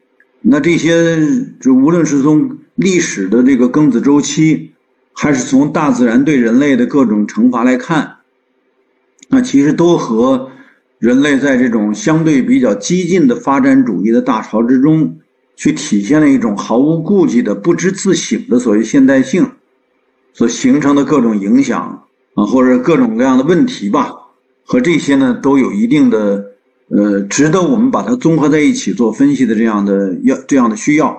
[0.41, 1.19] 那这些，
[1.61, 4.71] 就无论是从历史的这个庚子周期，
[5.13, 8.17] 还是从大自然对人类的各种惩罚来看。
[9.29, 10.49] 那其实都和
[10.99, 15.17] 人类在这种相对比较激进的发展主义的大潮之中，
[15.55, 19.49] 去体现了一种毫无顾忌的不知自省的所谓现代性，
[20.33, 22.03] 所形成的各种影响
[22.35, 24.13] 啊，或者各种各样的问题吧，
[24.65, 26.45] 和这些呢都有一定的
[26.89, 31.17] 呃值得我们把它综合在一起做分析的这样的要这样的需要。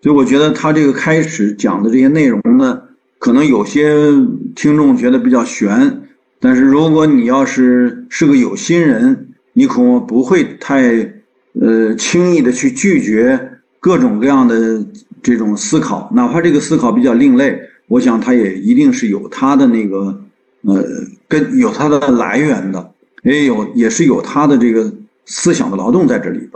[0.00, 2.80] 所以我觉得他这个开始讲的这些内容呢，
[3.18, 4.12] 可能有些
[4.54, 6.02] 听众觉得比较悬。
[6.40, 10.82] 但是如果你要是是个有心人，你恐怕不会太，
[11.60, 13.38] 呃，轻易的去拒绝
[13.80, 14.86] 各种各样的
[15.20, 20.22] 这种思考，哪怕这个思考比较另类，我想它也一定是有它的那个，
[20.62, 20.84] 呃，
[21.26, 22.92] 跟有它的来源的，
[23.24, 24.92] 也有也是有它的这个
[25.26, 26.52] 思想的劳动在这里边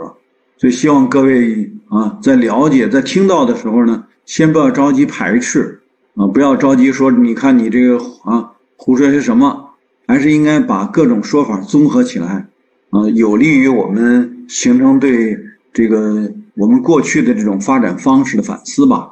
[0.57, 5.77] 所以希望各位啊，在了解、在听到的时候呢，先不要着急排斥，
[6.15, 9.62] 啊，不要着急说，你看你这个啊，胡说些什么。
[10.05, 12.45] 还是应该把各种说法综合起来，
[12.89, 15.39] 啊，有利于我们形成对
[15.71, 19.11] 这个我们过去的这种发展方式的反思吧。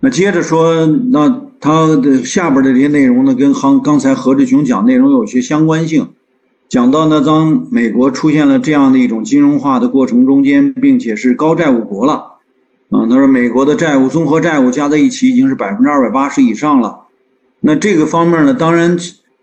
[0.00, 6.10] 那接着说，那他的下边的这些内容呢，跟刚刚才何志雄讲内容有些相关性。
[6.68, 12.34] 讲到呢，当美国出现了这样的一种金融化的过程中间，并且是高债务国了，
[12.90, 17.06] 啊，他说美国的债务综合债务加在一起已经是百分之二百八十以上了。
[17.60, 18.98] 那这个方面呢，当然。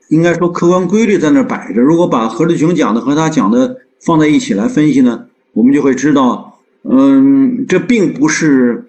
[0.10, 1.82] 应该说，客观规律在那摆着。
[1.82, 8.86] 如果把何志雄讲的和他讲的放在一起来分析呢，我们就会知道，嗯，这并不是，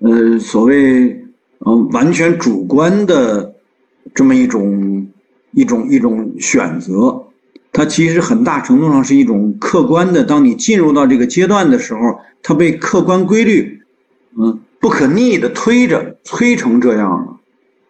[0.00, 1.24] 呃，所谓，
[1.64, 3.54] 嗯，完全主观的
[4.14, 5.06] 这么一种
[5.52, 7.22] 一种一种选择。
[7.72, 10.22] 它其实很大程度上是一种客观的。
[10.22, 12.00] 当你进入到这个阶段的时候，
[12.42, 13.80] 它被客观规律，
[14.38, 17.33] 嗯，不可逆的推着推成这样了。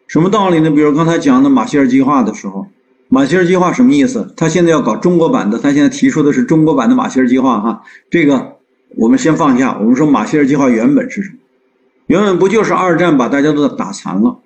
[0.07, 0.70] 什么道理呢？
[0.70, 2.66] 比如刚才讲的马歇尔计划的时候。
[3.09, 4.32] 马歇尔计划什么意思？
[4.34, 7.82] 他现在要搞中国版的，他现在提出的是中国版的马歇尔计划哈。
[8.11, 8.57] 这个
[8.96, 11.36] 我们先放下，我们说马歇尔计划原本是什么？
[12.07, 14.38] 原本不就是二战把大家都打残了？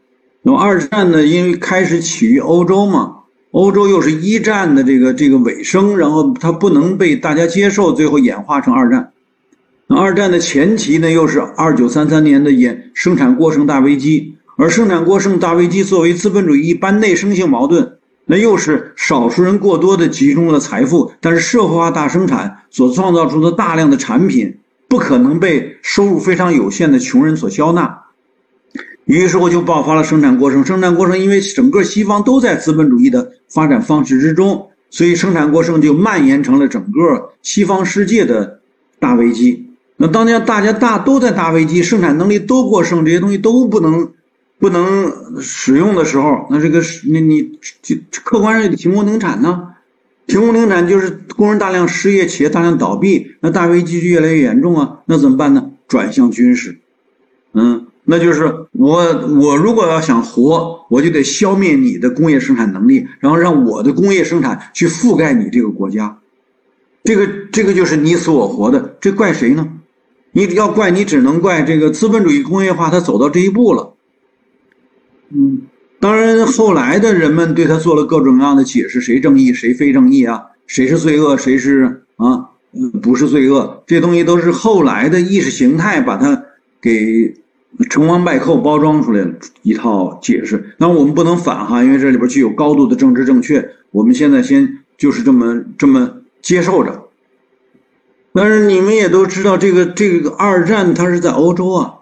[0.42, 1.24] 那么二战呢？
[1.24, 3.16] 因为开始起于欧洲嘛，
[3.52, 9.12] 欧洲又是一战的这个这个尾声，然后它不能被大家接受，最后演化成二战。
[9.86, 17.92] 那二战的前期呢，又是二九三三年的演生产过剩大危机，而生产过剩大危机作为资本主义一般内生性矛盾。
[18.26, 28.02] 那又是少数人过多的集中了财富，但是社会化大生产所创造出的大量的产品不可能被收入非常有限的穷人所消纳，
[29.04, 30.64] 于是乎就爆发了生产过剩。
[30.66, 38.58] 生产过剩，因为整个西方都在资本主义的发展方式之中，所以生产过剩就蔓延成了整个西方世界的
[38.98, 39.70] 大危机。
[39.96, 44.10] 那当年大家大都在大危机，生产能力都过剩，这些东西都不能。
[44.58, 49.68] 不能使用的时候，那这个是你你就客观上停工停产呢？
[50.26, 54.98] 停工停产就是工人大量失业，企业大量倒闭，那大危机就越来越严重啊！
[55.06, 55.70] 那怎么办呢？
[55.86, 56.78] 转向军事，
[57.54, 58.98] 嗯，那就是我
[59.40, 66.18] 我如果要想活，我就得消灭你的工业生产能力，然后让我的工业生产去覆盖你这个国家，
[67.04, 69.66] 这个这个就是你死我活的，这怪谁呢？
[70.32, 73.94] 你要怪你，只能怪这个资本主义工业化，它走到这一步了。
[75.30, 75.62] 嗯，
[76.00, 80.42] 当然，后来的人们对他做了各种各样的解释，谁正义谁非正义啊？
[80.66, 82.50] 谁是罪恶，谁是啊，
[83.02, 86.44] 不是罪恶，这东西都是后来的意识形态把它
[86.80, 87.34] 给
[87.88, 90.74] 成王败寇包装出来的一套解释。
[90.78, 93.68] 那我们不能反哈，因为这里边具有高度的政治正确。
[93.90, 96.10] 我们现在先就是这么这么
[96.42, 97.04] 接受着。
[98.34, 101.94] 但是你们也都知道，这个这个二战它是在欧洲啊，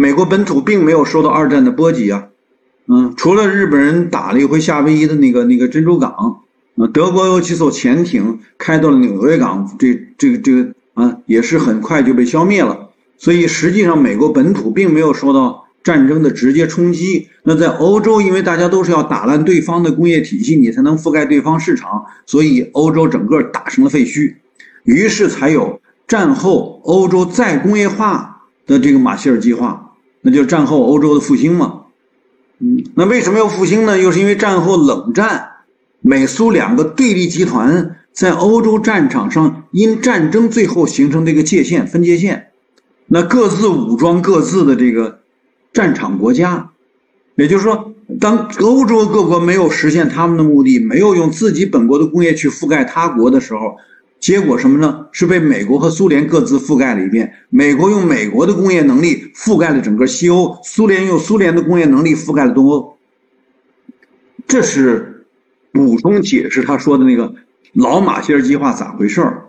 [0.00, 2.28] 美国本土并没有受到二战的波及啊。
[2.86, 6.12] 嗯，除了日本人打了一回夏威夷的那个那个珍珠港，
[6.76, 12.90] 啊，德国有几艘潜艇开到了纽约港，这这个这个啊，也是很快就被消灭了。
[13.16, 17.26] 所以实际上美国本土并没有受到战争的直接冲击。
[17.42, 24.36] 那在欧洲，因为大家都是要打烂对方的工业体系，你才能覆盖对方市场，所以欧洲整个打成了废墟。
[24.84, 29.87] 于是才有战后欧洲再工业化的这个马歇尔计划，
[30.28, 31.84] 那就是战后欧洲的复兴嘛。
[32.58, 33.98] 嗯，那为什么要复兴呢？
[33.98, 35.48] 又是因为战后冷战，
[36.02, 42.48] 美苏两个对立集团在欧洲战场上因战争最后形成这个界限分界线，
[43.06, 45.20] 那各自武装各自的这个
[45.72, 46.68] 战场国家，
[47.36, 53.78] 也就是说，当欧洲各国没有实现他们的目的，没有用自己本国的工业去覆盖他国的时候。
[54.20, 55.06] 结果什么呢？
[55.12, 57.32] 是被美国和苏联各自覆盖了一遍。
[57.50, 62.96] 美国用美国的工业能力覆盖了整个西欧，苏联用苏联的工业能力覆盖了东欧。
[64.46, 65.26] 这是
[65.72, 67.34] 补充解释他说的那个
[67.74, 69.44] 老马歇尔计划咋回事儿。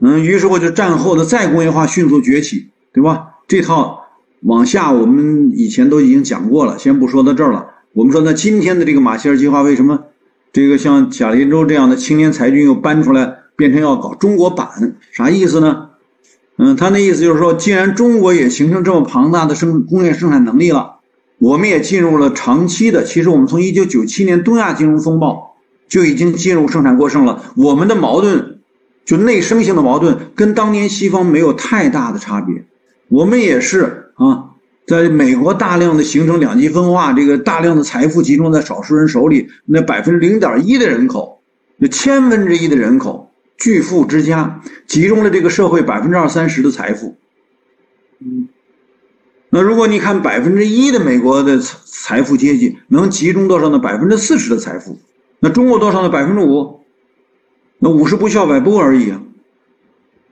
[0.00, 3.28] 嗯，于是我就战后的再工业化迅速崛起，对吧？
[3.48, 4.04] 这套
[4.40, 7.68] 往下我们以前都已经讲过了，先不说到这儿了。
[7.94, 10.04] 我们说，那今天的这个马歇尔计划为什么
[10.52, 13.43] 这个像贾林州这样的青年才俊又搬出来？
[13.56, 15.90] 变成要搞中国版，啥意思呢？
[16.56, 20.96] 嗯，他那意思就是说，既然中国也形成这么庞大的生工业生产能力了，
[21.38, 23.02] 我们也进入了长期的。
[23.02, 25.56] 其实我们从一九九七年东亚金融风暴
[25.88, 27.42] 就已经进入生产过剩了。
[27.56, 28.60] 我们的矛盾，
[29.04, 32.64] 就内生性的矛盾，跟当年西方没有太大的差别。
[33.08, 34.50] 我们也是啊，
[34.86, 41.40] 在美国大量的形成两极分化，这个大量的财富集中在少数人手里，那百分之零点一的人口，
[41.78, 43.32] 那千分之一的人口。
[43.64, 47.16] 巨富之家集中了这个社会百分之二三十的财富，
[48.18, 48.46] 嗯，
[49.48, 53.78] 那如果你看百分之一的美国的财富阶级能集中多少呢？
[53.78, 54.98] 百分之四十的财富，
[55.40, 56.10] 那中国多少呢？
[56.10, 56.80] 百分之五，
[57.78, 59.22] 那五十步笑百步而已啊。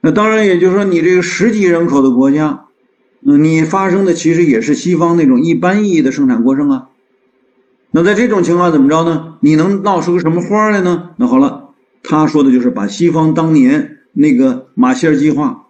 [0.03, 2.67] 那当然，也就是说，你这个十几人口的国家，
[3.25, 6.89] 嗯，你发生的其实也是西方那种一般意义的生产过剩啊。
[7.93, 9.39] 那在这种情况怎么着呢？
[9.41, 11.13] 你能闹出个什么花来呢？
[11.17, 11.62] 那好了。
[12.03, 15.67] 他说的就是把西方当年那个马歇尔计划，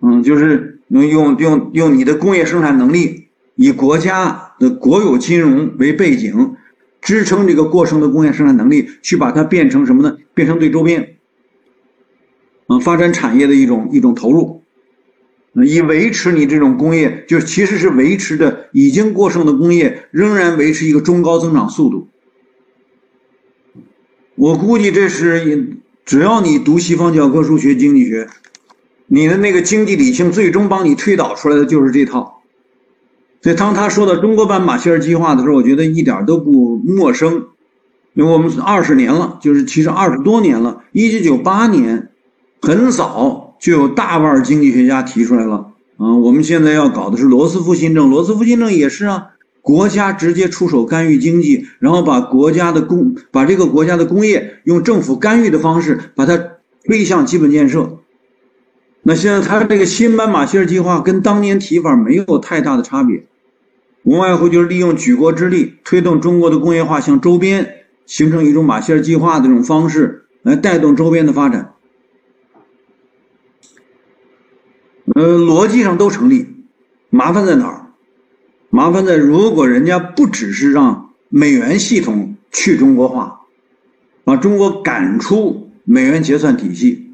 [0.00, 6.54] 嗯，就是用用用用你的工业生产能力，以国家的国有金融为背景，
[7.00, 10.16] 支撑这个过剩的工业生产能力，去把它变成什么呢？
[10.34, 11.16] 变成对周边，
[12.68, 14.62] 嗯，发展产业的一种一种投入，
[15.54, 22.08] 以维持你这种工业，就其实是维持着已经过剩的工业仍然维持一个中高增长速度。
[24.34, 25.76] 我估计这是，
[26.06, 28.28] 只要你读西方教科书学经济学，
[29.06, 32.40] 你的那个经济理性最终帮你推导出来的就是这套。
[33.42, 37.44] 所以当他说到中国版马歇尔计划的时候，我觉得一点都不陌生，
[38.14, 40.82] 因为我们二十年了，就是其实二十多年了。
[40.92, 42.08] 一九九八年，
[42.62, 49.31] 很早就有大腕经济学家提出来了啊，我们现在要搞的是罗斯福新政，罗斯福新政也是啊。
[49.62, 56.36] 国家直接出手干预经济，然后把国家的工，把这个国家的工业用政府干预的方式把它
[56.84, 57.98] 推向基本建设。
[59.02, 63.24] 那现在他这个新版马歇尔计划跟当年提法没有太大的差别，
[64.02, 71.72] 无外乎就是利用举国之力推动中国的工业化向周边形成一种马歇尔计划的这种方式来带动周边的发展。
[75.14, 76.46] 呃，逻辑上都成立，
[77.10, 77.81] 麻烦在哪儿？
[78.74, 83.42] 麻烦在，如果人家不只是让美元系统去中国化，
[84.24, 87.10] 把中国赶出美元结算体系，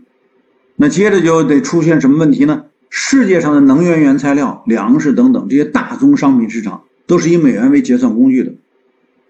[0.77, 2.67] 那接着就得出现什么问题呢？
[2.89, 8.53] 世界上的能源原材料、粮食等等这些大宗商品市场都是以美元为结算工具的。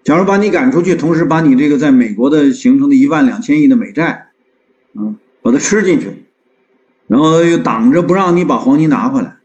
[0.04, 4.26] 假如把你赶出去，同时把你这个在美国的形成的一万两千亿的美债，
[4.92, 6.08] 嗯，把它吃进去，
[7.06, 9.37] 然后又挡着不让你把黄金拿回来。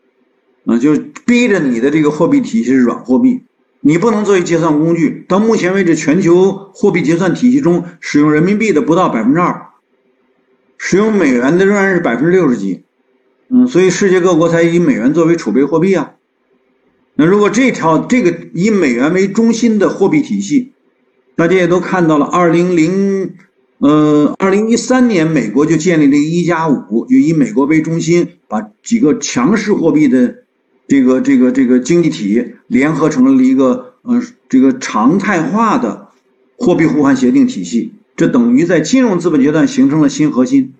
[0.66, 0.95] 啊，就
[1.26, 3.41] 逼着你的这个货币体系是软货币，
[3.82, 5.26] 你不能作为结算工具。
[5.28, 9.68] 到目前为止，全球货币结算体系中使用人民币的不到百分之二，
[10.78, 12.84] 使用美元的仍然是百分之六十几。
[13.49, 16.14] 嗯，所以世界各国才以美元作为储备货币啊。
[17.16, 20.72] 那如果这条这个以美元为中心的货币体系，
[21.36, 23.36] 大家也都看到了，二零零
[23.80, 30.43] 呃，二零一三年美国就建立了一加五，就以美国为中心，把几个强势货币的
[30.88, 36.09] 这个这个这个经济体联合成了一个呃这个常态化的
[36.57, 40.73] 货币互换协定体系，这等于在金融资本阶段形成了新核心。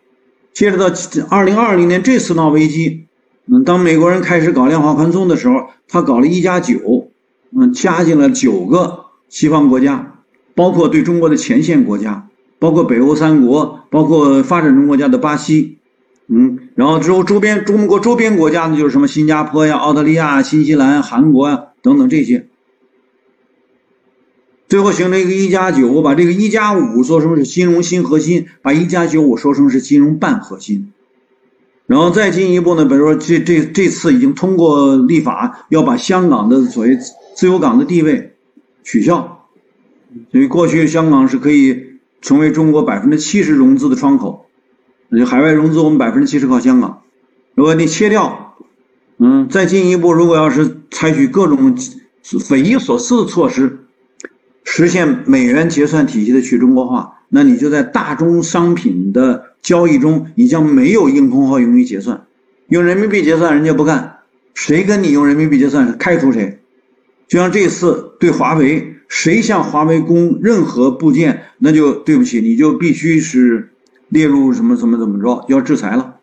[0.53, 0.95] 接着到
[1.29, 3.05] 二零二零年这次闹危机，
[3.47, 7.09] 嗯，当美国人开始搞量化宽松的时候，他搞了一加九，
[7.57, 10.13] 嗯，加进了九个西方国家，
[10.53, 12.27] 包括对中国的前线国家，
[12.59, 15.79] 包括北欧三国，包括发展中国家的巴西，
[16.27, 22.47] 嗯，然后之后周边中国周边国家呢，就是什么新加坡呀、澳大利亚、新西兰、韩国呀等等这些。
[24.67, 30.91] 最后形成一个一加九，我把这个一加五说成是金融新核心，把一加九我说成是金融半核心，
[31.86, 36.97] 然后再进一步呢，比如说这这这次已经通过立法，要把香港的所谓
[37.36, 38.34] 自由港的地位
[38.84, 39.45] 取消，
[40.32, 44.42] 所以过去香港是可以成为中国百分之七十融资的窗口，
[45.20, 47.01] 就海外融资我们百分之七十靠香港，
[47.55, 48.55] 如果你切掉，
[49.20, 51.76] 嗯，再进一步，如果要是采取各种
[52.47, 53.80] 匪夷所思的措施。
[54.66, 62.26] 实现美元结算体系的去中国化，那你就在大宗商品的交易中，你将没有硬通货用于结算，
[62.70, 64.20] 用人民币结算人家不干，
[64.53, 66.59] 谁跟你用人民币结算，开除谁。
[67.28, 73.72] 就像这次对华为，谁向华为供任何部件，那就对不起，你就必须是
[74.14, 76.18] 列入什么怎么怎么着，要制裁了。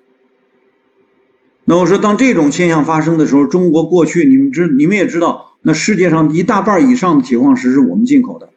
[1.65, 5.57] 那我说，当这种现象发生的时候，中国过去你们知，你们也知道。
[5.63, 8.49] 那世界上一大半以上的铁矿石是我们进口的，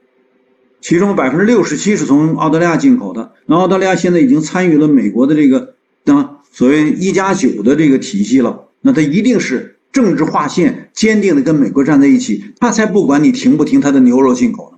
[0.82, 3.34] 其中百分之六十七是从澳大利亚进口的。
[3.46, 5.74] 那澳大利亚现在已经参与了美国的这个
[6.06, 14.78] 啊所谓一加九的这个体系了，那它一定是政治划线，坚定的跟美国站在一起，他才不管你停不停他的牛肉进口呢。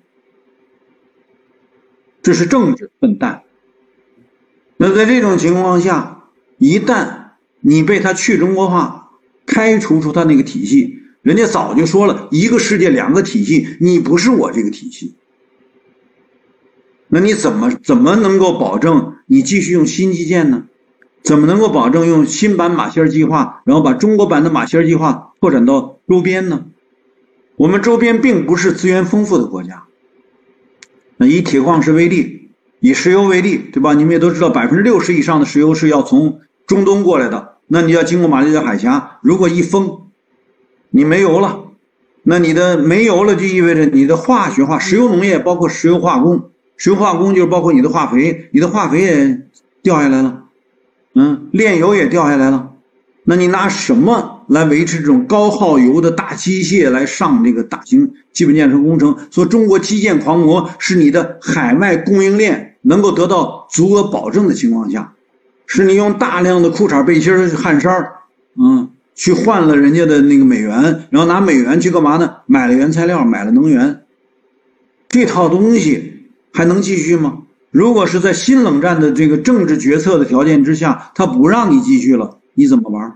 [2.24, 3.44] 这是政治，笨蛋。
[4.78, 6.24] 那在这种情况下，
[6.58, 9.12] 一旦你被他去中国化，
[9.46, 11.00] 开除出他那个体系。
[11.22, 15.16] 人家早就说了一个世界两个体系，你不是我这个体系，
[17.08, 20.66] 那你怎么怎么能够保证你继续用新基建呢？
[21.24, 26.66] 怎么能够保证用新版马歇尔计划，然后把中国版的马歇尔计划拓展到周边呢？
[27.56, 29.86] 我们周边并不是资源丰富的国家。
[31.18, 32.45] 那以铁矿石为例，
[32.86, 33.94] 以石油为例，对吧？
[33.94, 40.02] 你们也都知道，百分之六十以上的石油是要从中东过来的，那你要经过马六甲海峡，如果一封。
[40.92, 41.60] 你没油了，
[42.24, 49.42] 那你的没油了就意味着你的化学化石油农业包括石油化工，石油化工就是包括你的化肥，你的化肥也
[49.84, 50.44] 掉下来了，
[51.16, 52.70] 嗯，炼油也掉下来了，
[53.26, 59.18] 那你拿什么来维持这种高耗油的大机械来上这个大型基本建设工程？
[59.32, 65.14] 说中国基建狂魔是你的海外供应链能够得到足额保证的情况下，
[65.68, 68.08] 是你用大量的裤衩背心汗衫，
[68.58, 68.90] 嗯。
[69.18, 72.36] 去换了人家的那个美元，然后拿美元去干嘛呢？
[72.48, 74.02] 买了原材料，买了能源，
[75.08, 77.44] 这套东西还能继续吗？
[77.72, 83.14] 如果是在新冷战的这个政治决策的条件之下，他不让你继续了，你怎么玩？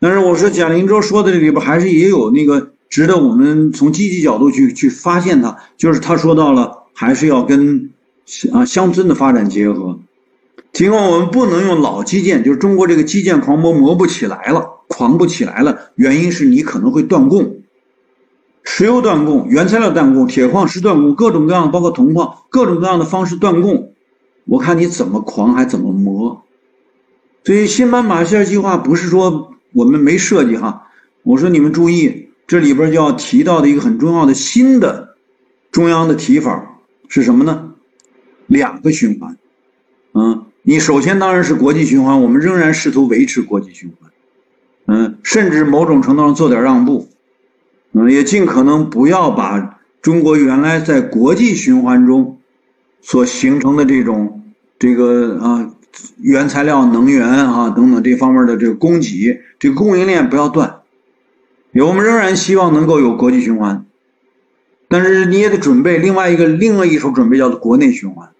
[0.00, 7.90] 但是我说贾林洲说的这里边还是也有那个值得我们从积极角度去去发现它，就是他说到了还是要跟
[8.52, 9.98] 啊乡村的发展结合。
[10.72, 14.72] 尽管我们不能用老基建，就是中国这个基建狂魔磨不起来了。
[14.88, 17.62] 狂不起来了，原因是你可能会断供，
[18.62, 23.92] 石油断供、原材料断供、铁矿石断供，各种各样的，包括铜矿，各种各样的方式断供。
[24.44, 26.44] 我看你怎么狂还怎么磨。
[27.42, 30.86] 所以新版马歇尔计划不是说我们没设计哈，
[31.24, 35.16] 我说你们注意，这里边就要提到的一个很重要的新的
[35.72, 37.72] 中央的提法是什么呢？
[38.46, 39.36] 两个循环。
[40.14, 44.10] 嗯，你首先当然是国际循环，我们仍然试图维持国际循环。
[44.86, 47.08] 嗯，甚至某种程度上做点让步，
[47.92, 52.38] 嗯，也尽可能不要把中国原来在国际循环中
[53.00, 54.42] 所形成的这种
[54.78, 55.70] 这个啊
[56.18, 60.76] 原材料、能源啊等等这方面的这个供给，这个供应链不要断。
[61.72, 63.84] 我们仍然希望能够有国际循环，
[64.88, 68.30] 但是你也得准备另外一个另外一手准备叫做国内循环，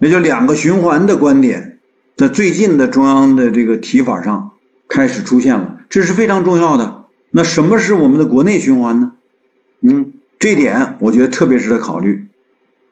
[0.00, 1.78] 也就两个循环的观点，
[2.16, 4.50] 在最近的中央的这个提法上
[4.88, 5.78] 开始出现了。
[5.88, 7.04] 这是非常重要的。
[7.30, 9.12] 那什么是我们的国内循环呢？
[9.82, 12.26] 嗯，这点我觉得特别值得考虑。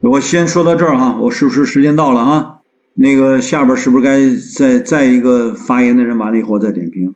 [0.00, 2.54] 我先说到这儿哈，我是不是时间到了啊？
[2.94, 4.20] 那个下边是不是该
[4.56, 7.14] 再再一个发言的人完了以后再点评？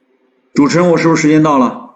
[0.55, 1.91] 主持人，我是不是时间到了？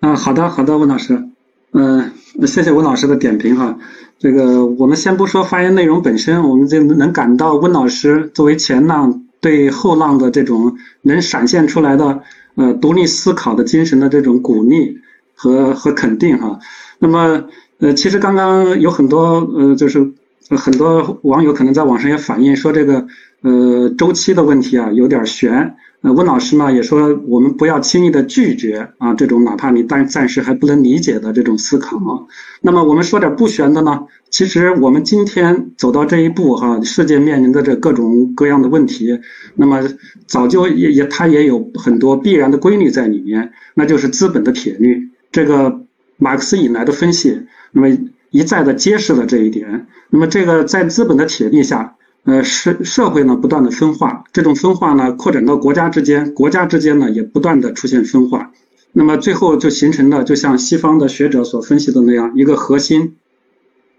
[0.00, 1.28] 啊，好的，好的，温老师。
[1.72, 3.78] 嗯，那谢谢温老师的点评哈。
[4.18, 12.22] 这个我们先不说发言内容本身，我们就能感到温老师作为前浪对后浪的这种能闪现出来的
[12.54, 14.98] 呃独立思考的精神的这种鼓励
[15.34, 16.58] 和和肯定哈。
[16.98, 17.44] 那么
[17.78, 20.12] 呃，其实刚刚有很多呃，就是
[20.50, 23.06] 很多网友可能在网上也反映说这个
[23.42, 25.76] 呃周期的问题啊有点悬。
[26.02, 32.22] 呃，温老师呢也说，我们不要轻易的拒绝啊，这种哪怕你暂暂时还不能理解的这种思考啊。
[32.60, 34.04] 那么我们说点不悬的呢？
[34.30, 39.18] 其实我们今天走到这一步哈，世界面临的这各种各样的问题，
[39.54, 39.82] 那么
[40.26, 45.10] 早就也也它也有很多必然的规律在里面，那就是资本的铁律。
[45.32, 45.80] 这个
[46.18, 47.40] 马克思以来的分析，
[47.72, 47.98] 那么
[48.30, 49.86] 一再的揭示了这一点。
[50.10, 51.94] 那么这个在资本的铁律下。
[52.26, 58.50] 呃，社社会呢不断的分化，这种分化呢扩展到国家之间，国家之间呢也不断的出现分化，
[58.92, 63.14] 那么最后就形成了，就像西方的学者所分析的那样，一个核心、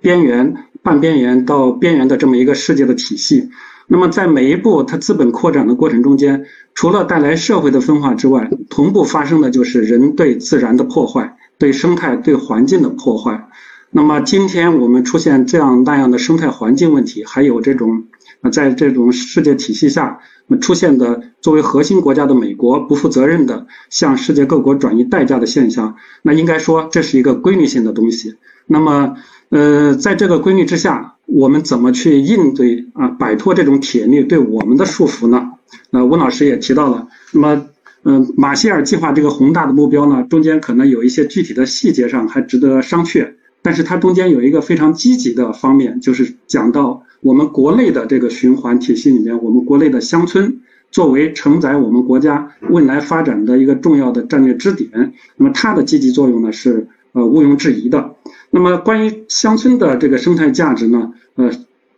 [0.02, 3.50] 边缘、半边缘到边缘的这么一个世界的体系。
[3.88, 13.48] 那么在每一步它资本扩展的过程中间，除了带来社会的分化之外，同步发生的就是人对自然的破坏，对生态、对环境的破坏。
[13.90, 18.04] 那么今天我们出现这样那样的生态环境问题，还有这种。
[18.42, 28.36] 那在这种世界体系下，那出现的作为核心国家的美国不负责任的向世界各国转移代价的现象，那应该说这是一个规律性的东西。
[28.68, 29.16] 那么，
[29.50, 33.08] 呃，在这个规律之下，我们怎么去应对啊？
[33.08, 35.54] 摆脱这种铁律对我们的束缚呢？
[35.90, 37.66] 那，温老师也提到了，那么，
[38.04, 43.34] 嗯，马歇尔计划这个宏大的目标呢，中间可能有一些具体的细节上还值得商榷，
[43.64, 47.04] 但是它中间有一个非常积极的方面，就是讲到。
[47.22, 50.62] 我们国内的这个循环体系里面，我们国内的乡村
[50.92, 58.16] 作为承载我们国家未来发展的一个重要的战略支点，那么它的积极作用呢是呃毋庸置疑的。
[58.52, 61.52] 那么关于乡村的这个生态价值呢，呃，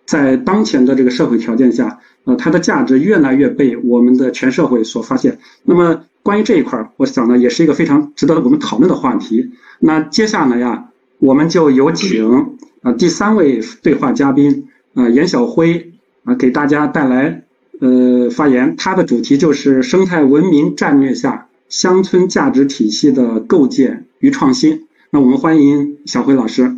[0.05, 5.37] 在当前的这个社会条件下，呃，它的价值越来越被我们的全社会所发现。
[5.63, 9.51] 那么关于这一块儿，我想呢也是一个非常值得我们讨论的话题。
[9.79, 10.85] 那接下来呀，
[11.19, 14.65] 我们就有请啊第三位对话嘉宾。
[14.99, 15.93] 啊，严晓辉
[16.25, 17.43] 啊，给大家带来
[17.79, 24.87] 呃发言，他的主题就是生态文明战略下乡村价值体系的构建与创新。
[25.09, 26.75] 那我们欢迎小辉老师。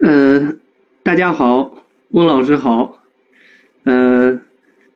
[0.00, 0.54] 呃，
[1.02, 3.02] 大家好，翁老师好。
[3.84, 4.38] 呃，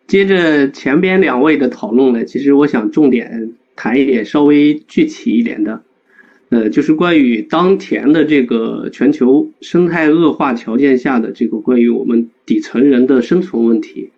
[0.06, 5.82] 接着前边两位的讨论呢，其实我想重点谈一点稍微具体一点的。
[6.52, 14.10] 呃，就是关于当前的这个全球生态恶化条件下的这个关于我们底层人的生存问题，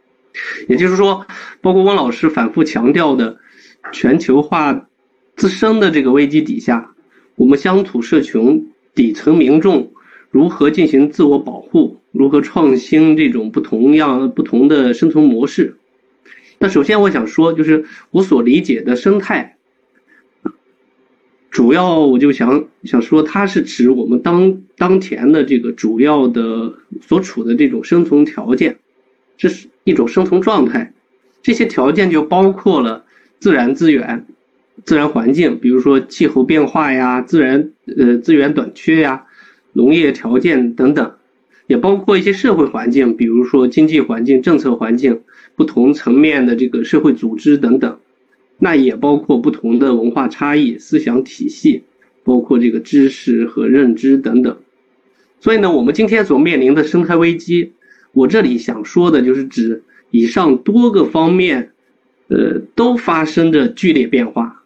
[0.67, 1.29] 也就是说，
[1.61, 3.39] 包括汪老师反复强调的
[3.93, 4.89] 全球化
[5.37, 6.93] 自身的这个危机底下，
[7.37, 9.93] 我们乡土社群底层民众
[10.33, 15.77] 如何进行自我保护，如何创新这种不同样不同的生存模式。
[16.59, 19.54] 那首先我想说，就是我所理解的生态。
[21.55, 28.77] 主要我就想想说，它是指我们当当前的这个主要的所处的这种生存条件，
[29.39, 30.93] 这是一种生存状态。
[31.45, 33.05] 这些条件就包括了
[33.39, 34.27] 自然资源、
[34.85, 39.25] 自然环境，比如说气候变化呀、自然呃资源短缺呀、
[39.75, 41.13] 农业条件等等，
[41.69, 45.21] 也包括一些社会环境，比如说经济环境、政策环境、
[45.55, 48.01] 不同层面的这个社会组织等等。
[48.59, 51.83] 那也包括不同的文化差异、思想体系，
[52.23, 54.57] 包括这个知识和认知等等。
[55.41, 57.73] 所以呢，我们今天所面临的生态危机，
[58.13, 61.73] 我这里想说的就是指以上多个方面，
[62.29, 64.63] 呃，都发生着剧烈变化。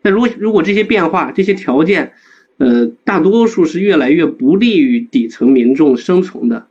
[0.00, 2.12] 那如果如果这些变化、这些条件，
[2.56, 6.66] 呃，大多数是越来越不利于底层民众生存的，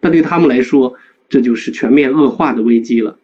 [0.00, 0.94] 那对他们来说，
[1.28, 3.18] 这就是全面恶化的危机了。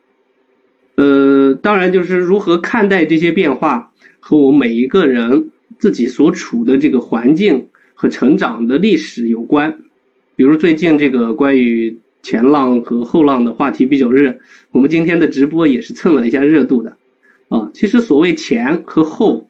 [0.96, 9.76] 呃，当然就是如何看待这些变化，和我们每一个人自己所处的这个环境和成长的历史有关。
[10.36, 14.36] 比如最近这个关于前浪和后浪的话题比较热，
[14.70, 16.96] 我们今天的直播也是蹭了一下热度的。
[17.48, 19.48] 啊，其实所谓前和后，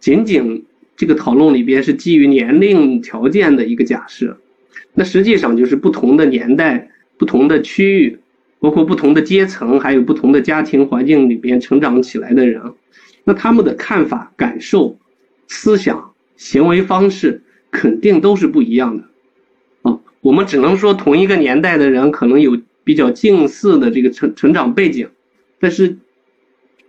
[0.00, 0.64] 仅仅
[0.96, 4.38] 这个讨论里边是基于年龄条件的一个假设，
[4.94, 8.18] 那实际上就是不同的年代、不同的区域。
[8.64, 12.72] 包括不同的阶层，还有不同的家庭环境里边成长起来的人，
[13.24, 14.96] 那他们的看法、感受、
[15.48, 19.04] 思想、行为方式肯定都是不一样的。
[19.82, 25.10] 啊，我们只能说同一个年代的人可能有比较近似的这个成成长背景，
[25.60, 25.98] 但是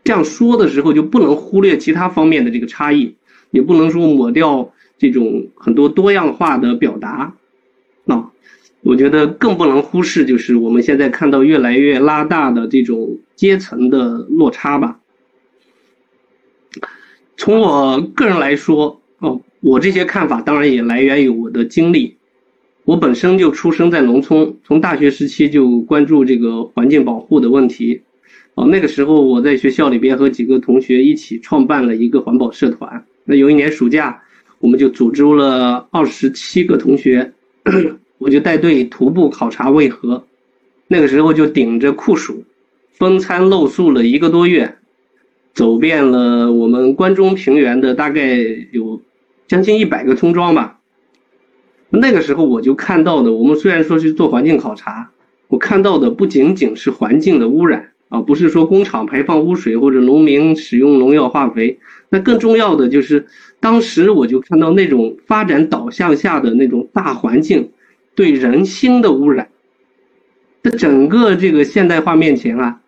[0.06, 3.18] 这样说的时候就不能忽略其他方面的这个差异。
[3.52, 7.34] 也不能说抹掉这种很多多样化的表达。
[8.06, 8.30] 那
[8.86, 15.00] 我觉得更不能忽视，就是我们现在看到越来越拉大的这种阶层的落差吧。
[17.36, 22.16] 从我个人来说，哦，我这些看法当然也来源于我的经历。
[22.84, 28.04] 我本身就出生在农村，从大学时期就关注这个环境保护的问题。
[28.54, 33.04] 哦，那个时候我在学校里边和几个同学一起创办了一个环保社团。
[33.24, 34.22] 那有一年暑假，
[34.60, 37.34] 我们就组织了二十七个同学，
[38.26, 40.24] 我就带队徒步考察渭河。
[40.88, 42.44] 那个时候就顶着酷暑，
[42.92, 44.78] 风餐露宿了一个多月，
[45.54, 48.36] 走遍了我们关中平原的大概
[48.72, 49.00] 有
[49.48, 50.80] 将近一百个村庄吧。
[51.92, 55.12] 那个时候我就看到的，我们虽然说是做环境考察，
[55.48, 61.78] 我看到的不仅仅是环境的污染啊，不是说工厂排放污水或者农民使用农药化肥，
[62.10, 63.28] 那更重要的就是，
[63.60, 67.70] 当时我就看到那种发展导向下的那种大环境
[68.16, 69.49] 对人心的污染。
[70.63, 72.82] 在整个这个现代化面前啊，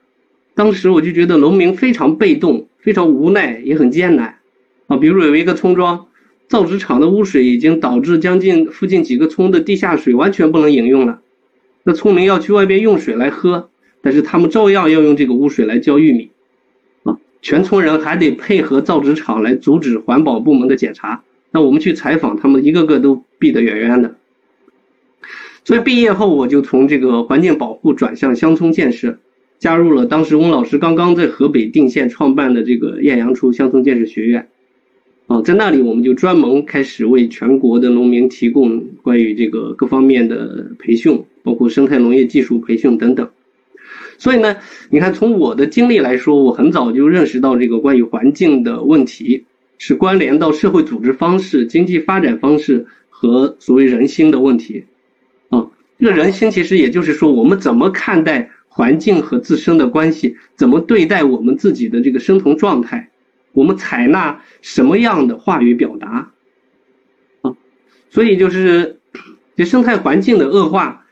[0.55, 4.39] 当时我就觉得农民非常被动，非常无奈，也很艰难
[4.88, 4.97] 啊。
[4.97, 6.05] 比如有一个村庄。
[6.49, 11.19] 造纸厂的污水已经导致将近附近几个村的地下水完全不能饮用了，
[11.84, 13.69] 那村民要去外边用水来喝，
[14.01, 16.30] 但是他们照样要用这个污水来浇玉米，
[17.03, 21.21] 啊，全村人还得配合造纸厂来阻止环保部门的检查。
[21.51, 24.15] 那我们去采访，他们一个个都避得远远的。
[25.68, 29.18] 所以毕业后，我就从这个环境保护转向乡村建设，
[29.59, 34.47] 加入了当时翁老师刚刚在河北定县创办的这个艳阳初乡村建设学院。
[35.26, 43.30] 啊，在那里我们就专门开始为全国的农民提供关于这个各方面的培训，包括生态农业技术培训等等。
[44.18, 44.55] 所以呢，
[44.89, 49.43] 你看从我的经历来说，我很早就认识到这个关于环境的问题
[49.78, 54.86] 是关联到社会组织方式、经济发展方式和所谓人心的问题。
[56.00, 63.10] 这个人心其实也就是说，我们怎么看待环境和自身的关系，怎么对待我们自己的这个生存状态。
[63.54, 66.32] 我们采纳什么样的话语表达
[67.41, 67.56] 啊？
[68.12, 69.00] 所以就是
[69.56, 71.06] 这生态环境的恶化，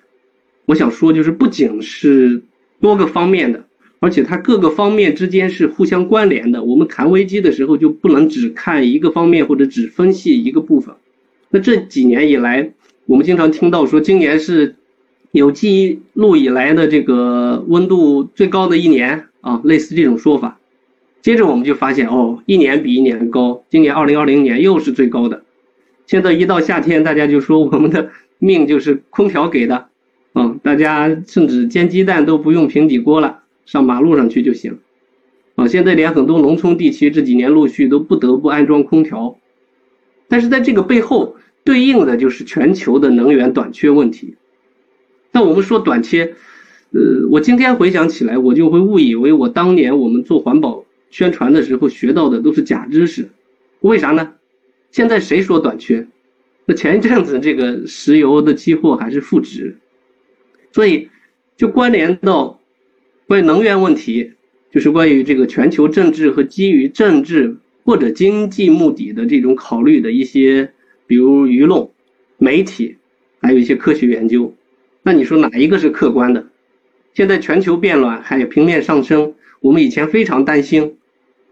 [0.66, 2.44] 我想说就是不仅是
[2.80, 3.66] 多个方面的，
[4.00, 6.64] 而且它各个方面之间是互相关联的。
[6.64, 10.94] 我们谈危机的时候就不能只看一个方面或者只分析一个部分。
[11.50, 12.74] 那这几年以来，
[13.06, 14.76] 我们经常听到说今年是
[15.32, 20.60] 有记录以来的这个温度最高的一年啊，类似这种说法。
[21.22, 23.64] 接着我们就发现，哦，一年比一年高。
[23.70, 25.44] 今年二零二零年又是最高的。
[26.08, 29.88] 现在一到夏天，大家就说我们的命就是空调给的，
[30.34, 34.80] 嗯，大家甚至煎鸡蛋都不用平底锅了，上马路上去就行。
[35.56, 39.36] 啊，现在连很多农村地区这几年陆续都不得不安装空调。
[40.28, 41.36] 但是在这个背后，
[41.66, 44.36] 对应的就是全球的能源短缺问题。
[45.34, 46.36] 那我们说短缺，
[46.92, 50.86] 呃，我今天回想起来，我就会误以为我当年我们做环保。
[51.12, 53.30] 宣传的时候学到的都是假知识，
[53.80, 54.34] 为啥呢？
[54.92, 56.08] 现在谁说短缺？
[56.66, 59.78] 那前一阵子这个石油的期货还是负值，
[60.74, 61.10] 所以
[61.56, 62.60] 就关联到
[63.28, 64.34] 关于能源问题，
[64.72, 70.74] 就是关于这个全球政治和基于政治或者经济目的的这种考虑的一些，
[71.08, 71.88] 比如舆论、
[72.38, 72.98] 媒体，
[73.42, 74.54] 还有一些科学研究。
[75.04, 76.48] 那你说哪一个是客观的？
[77.14, 80.98] 现在全球变暖，还有平面上升，我们以前非常担心。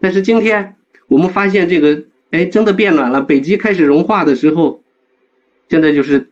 [0.00, 0.76] 但是今天
[1.08, 4.82] 我们发现这个，哎，真的变暖了，北极开始融化的时候，
[5.68, 6.28] 现在就是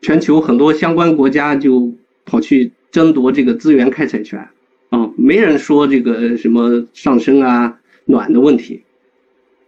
[0.00, 1.92] 全球很多相关国家就
[2.24, 4.48] 跑去争夺这个资源开采权，
[4.90, 8.82] 啊，没人说这个什么上升啊暖的问题，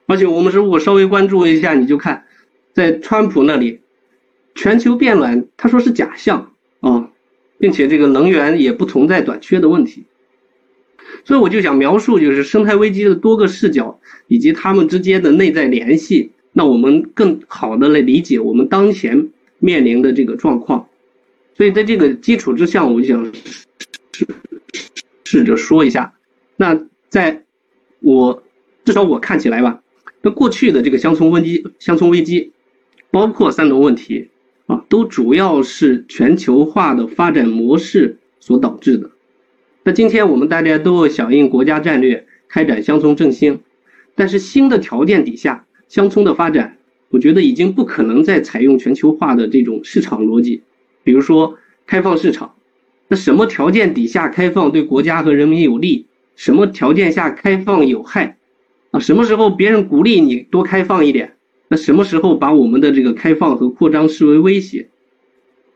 [0.06, 2.24] 而且我们如果稍微关注一下，你就看，
[2.74, 3.80] 在川普那里，
[4.54, 7.10] 全球变暖他说是假象啊，
[7.58, 10.04] 并且这个能源也不存在短缺的问题。
[11.24, 20.88] 所以我就想描述，就是生态危机的多个视角以及它们之间的内在联系，那我们更好的来理解我们当前面临的这个状况。
[21.56, 23.32] 所以在这个基础之上，我想
[25.22, 26.12] 试着说一下。
[26.56, 27.44] 那在
[28.00, 28.42] 我
[28.84, 29.80] 至少我看起来吧，
[30.20, 32.52] 那过去的这个乡村危机、乡村危机，
[33.14, 34.30] 包括三农问题
[34.66, 39.08] 啊，都主要是全球化的发展模式所导致的。
[39.84, 43.60] 那今天我们大家都要响应国家战略，开展乡村振兴，
[44.16, 46.76] 但是新的条件底下，乡村的发展，
[47.10, 50.62] 我觉得已经不可能再采用全球化的这种市场逻辑，
[51.04, 51.56] 比如说
[51.86, 52.56] 开放市场，
[53.06, 58.38] 那什么条件底下开放对国家和人民有利，什么条件下开放有害，
[58.90, 61.34] 啊，什么时候别人鼓励你多开放一点，
[61.74, 64.86] 那什么时候把我们的这个开放和扩张视为威胁？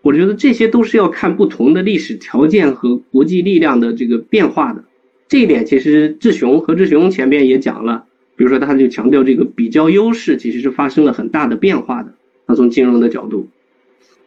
[0.01, 4.85] 我觉得这些都是要看不同的历史条件和国际力量的这个变化的。
[5.27, 8.05] 这一点其实志雄何志雄前面也讲了，
[8.37, 12.15] 比如说他就强调这个比较优势其实是发生了很大的变化的。
[12.47, 13.49] 他从金融的角度，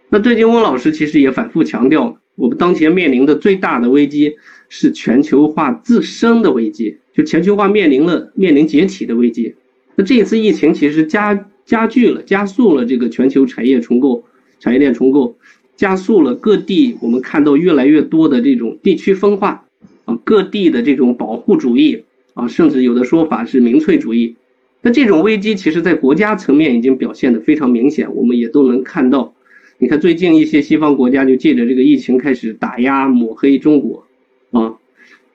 [0.09, 4.35] 那最近翁老师其实也反复强调，我们当前面临的最大的危机
[4.67, 9.55] 是全球化自身的危机，就全球化面临了面临解体的危机。
[9.95, 14.23] 那这一次疫情其实加加剧了、加速了这个全球产业重构、
[14.59, 15.37] 产业链重构，
[15.75, 19.65] 加速了各地我们看到越来越多的这种地区分化。
[20.05, 22.03] 啊各地的这种保护主义
[22.33, 24.35] 啊，甚至有的说法是民粹主义。
[24.81, 29.35] 那这种危机，其实在国家层面已经表现的非常明显，我们也都能看到。
[29.77, 34.05] 你看，最近一些西方国家就借着这个疫情开始打压、抹黑中国
[34.49, 34.73] 啊。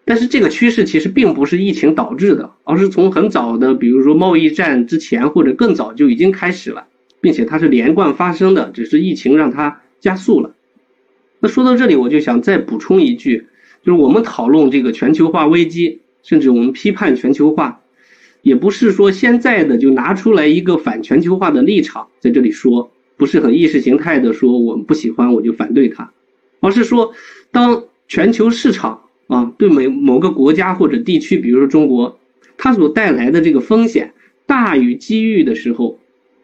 [0.07, 6.87] 但是这个趋势其实并不是疫情导致的，而是从很早的，比如说贸易战之前或者更早就已经开始了，
[7.21, 10.55] 并且它是连贯发生的，只是疫情让它加速了。
[11.41, 13.49] 那说到这里，我就想再补充一句。
[13.85, 17.83] 就是我们讨论这个全球化危机，甚至我们批判全球化，
[18.43, 26.13] 也不是说现在的就拿出来一个反全球化的立场在这里说，不是很意识形态的说我们不喜欢我就反对它，
[26.59, 27.13] 而是说
[27.53, 32.19] 当全球市场啊对某某个国家或者地区，比如说中国，
[32.57, 34.15] 它所带来的这个风险
[34.47, 35.99] 大于机遇的时候，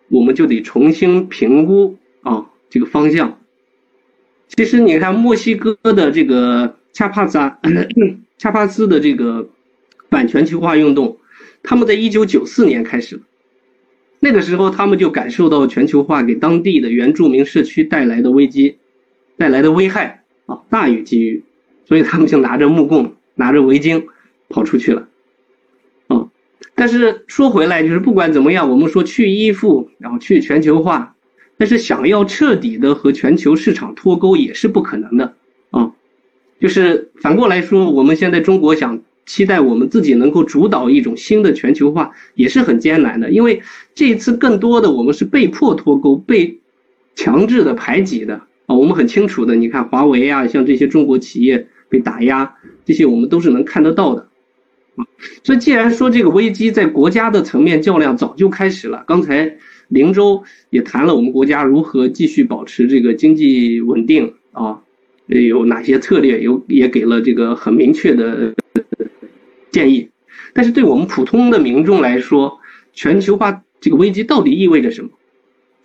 [0.09, 3.39] 我们就得重新评估啊这个方向。
[4.49, 6.77] 其实你看墨西哥的这个。
[6.95, 7.59] 恰帕斯，啊
[8.37, 9.49] 恰帕斯的这个
[10.11, 11.17] 反全球化运动，
[11.63, 13.23] 他们在一九九四年开始了。
[14.21, 18.77] 那个时候，他们就感受到全球化给当地的原住民社区带来的危机，
[19.39, 21.43] 带来的危害啊大于机遇，
[21.93, 24.07] 所以他们就拿着木棍，拿着围巾
[24.49, 25.09] 跑出去了。
[26.07, 26.31] 啊，
[26.75, 31.15] 但是说回来，就是不管怎么样，我们说去依附，然后去全球化，
[31.59, 35.35] 但是想要彻底的和全球市场脱钩也是不可能的。
[36.59, 43.31] 就是反过来说，我们现在中国想期待我们自己能够主导一种新的全球化，也是很艰难的。
[43.31, 43.61] 因为
[43.95, 46.59] 这一次更多的我们是被迫脱钩、被
[47.15, 48.75] 强制的排挤的啊。
[48.75, 54.27] 我们很清楚的，你看华为啊，像这些中国企业被打压，这些我们都是能看得到的
[54.97, 55.05] 啊。
[55.45, 64.81] 所以既然说这个危机在国家的层面较量早就开始了，刚才林州也谈了我们国家如何继续保持这个经济稳定啊。
[65.27, 66.41] 有哪些策略？
[66.41, 68.55] 有也给了这个很明确的
[69.71, 70.09] 建议，
[70.53, 72.59] 但是对我们普通的民众来说，
[72.93, 75.11] 全球化这个危机到底意味着什么？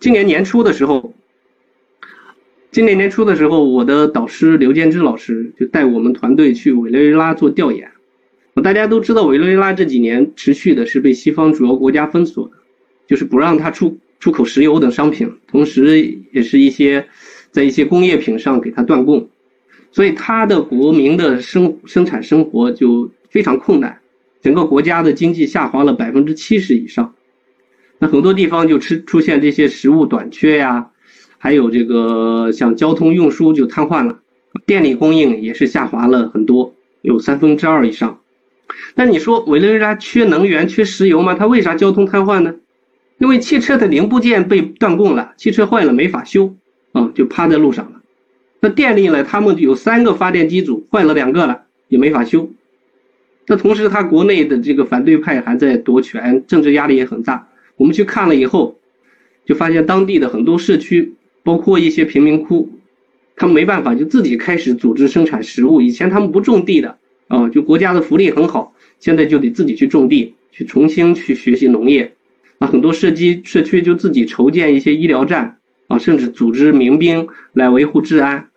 [0.00, 1.14] 今年年初的时候，
[2.70, 7.90] 今年年初的时候，我的导师刘建之老师就带我们团队去委内瑞拉做调研。
[8.62, 12.56] 大家都知道，委内瑞拉这几年持续的是被西方主要国家封锁的，
[13.06, 17.06] 就是不让它出出口石油等商品，同时也是一些。
[17.50, 19.26] 在一些工业品上给他断供，
[19.90, 23.98] 所以他的国民的生生产生活就非常困难，
[24.42, 27.14] 整个国家的经济下滑了百分之七十以上，
[27.98, 30.90] 那很多地方就吃出现这些食物短缺呀，
[31.38, 34.18] 还有这个像交通运输就瘫痪了，
[34.66, 38.20] 电力供应也是下滑了很多，有三分之二以上。
[38.94, 41.34] 那你说委内瑞拉缺能源、缺石油吗？
[41.34, 42.54] 它为啥交通瘫痪呢？
[43.18, 46.54] 因为汽车的零部件被断供了，汽车坏了没法修。
[46.92, 48.00] 啊，就趴在路上了。
[48.60, 49.22] 那电力呢？
[49.22, 52.50] 他们有三个发电机组坏了两个了，也没法修。
[53.46, 57.46] 那同时，他国内的这个反对派还在夺权，政治压力也很大。
[57.76, 58.78] 我们去看了以后，
[59.44, 62.70] 就发现当地的很多社区，包括一些贫民窟，
[63.36, 65.80] 他们没办法，就自己开始组织生产食物。
[65.80, 66.98] 以前他们不种地的
[67.28, 72.12] 啊，就国家的福利很好，现在就得自己去种地，去重新去学习农业。
[72.58, 75.56] 啊，很多社区社区就自己筹建一些医疗站。
[75.88, 78.50] 啊，甚至组织民兵来维护治安，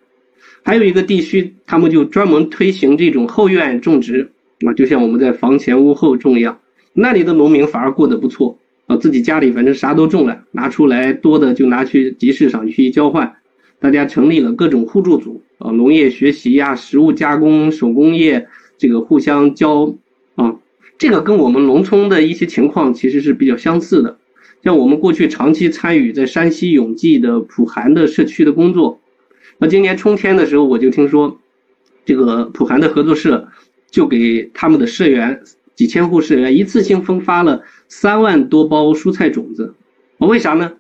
[0.64, 4.32] 还有一个地区，他们就专门推行这种后院种植，
[4.66, 6.60] 啊，就像我们在房前屋后种一样，
[6.92, 8.60] 那里的农民反而过得不错，
[8.92, 13.38] 啊，自己家里反正啥都种了，拿出来多的就拿去集市上去交换，
[13.80, 19.96] 大家成立了各种互助组，啊，农业学习呀，食物加工、手工业，这个互相教，
[20.36, 20.58] 啊，
[20.98, 24.18] 这个跟我们农村的一些情况其实是比较相似的。
[24.62, 29.00] 像我们过去长期参与在山西永济的普韩的社区的工作，
[29.58, 31.40] 那今年春天的时候，我就听说，
[32.04, 33.48] 这个普韩的合作社
[33.90, 35.42] 就给他们的社员
[35.76, 39.74] 几千户社员一次性分发了三万多包蔬菜种子。
[40.18, 40.74] 我为啥呢？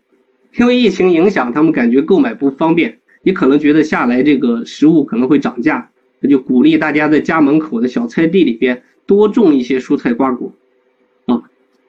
[0.57, 5.89] 因为疫情影响，他们感觉购买不方便，也可能觉得下来这个食物可能会涨价，
[6.19, 10.51] 那就鼓励大家在家门口的小菜地里边多种一些蔬菜瓜果。
[11.25, 11.43] 啊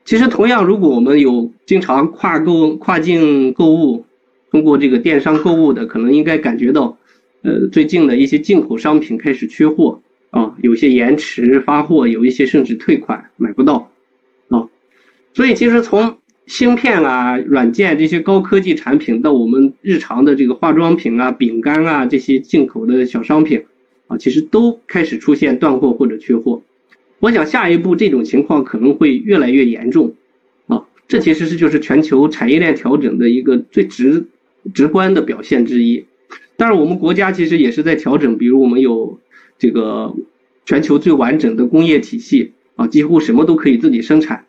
[0.05, 4.05] 其实同样，如果我们有经常跨购、跨境购物，
[4.51, 6.99] 通过这个电商购物的，可能应该感觉到，
[7.43, 10.02] 呃，最近的一些进口商品开始缺货
[10.33, 13.93] 啊，有些延迟发货，有一些甚至退款买不到
[14.49, 14.67] 啊。
[15.35, 23.65] 所以其实从芯片啊、软件这些高科技产品到我们日常的这个化妆品啊、饼干啊这些进口的小商品
[24.07, 26.63] 啊，其实都开始出现断货或者缺货。
[27.21, 30.15] 我想下一步这种情况可能会越来越严重，
[30.67, 34.27] 啊，这其实是就是全球产业链调整的一个最直
[34.73, 36.07] 直观的表现之一。
[36.57, 39.21] 当然，我们国家其实也是在调整，比如我们有
[39.63, 40.13] 这个
[40.67, 44.45] 全球最完整的工业体系啊，几乎什么都可以自己生产，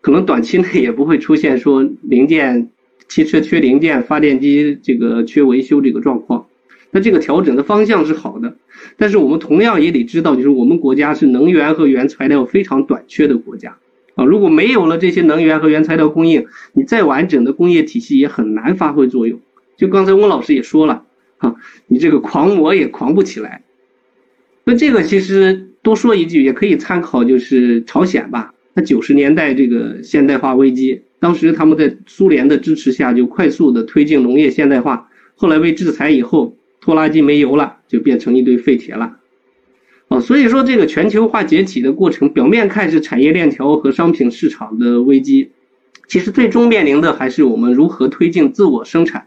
[0.00, 2.68] 可能短期内也不会出现说零件、
[3.06, 6.48] 汽车缺零件、发电机这个缺维修这个状况。
[6.90, 8.56] 那这个调整的方向是好的。
[8.96, 13.76] 但是我们同样也得知道，就是我们国家是能源和原材料非常短缺的国家
[14.16, 14.24] 啊。
[14.24, 19.38] 如果没有了这些能源和原材料供应，你再完整的工业体系也很难发挥作用。
[19.76, 21.04] 就刚才翁老师也说了，
[21.38, 21.54] 哈，
[21.86, 23.62] 你这个狂魔也狂不起来。
[24.66, 28.52] 那这个其实多说一句，也可以参考，就是朝鲜吧。
[28.74, 36.54] 它九十年代这个现代化危机，当时他们在苏联的支持下就快速的推进农业现代化，后来被制裁以后。
[36.78, 39.16] 拖拉机没油了，就变成一堆废铁了，
[40.06, 45.50] 哦，所以说这个全球化解体的过程，表面看是产业链条和商品市场的危机，
[46.06, 49.26] 其实最终面临的还是我们如何推进自我生产，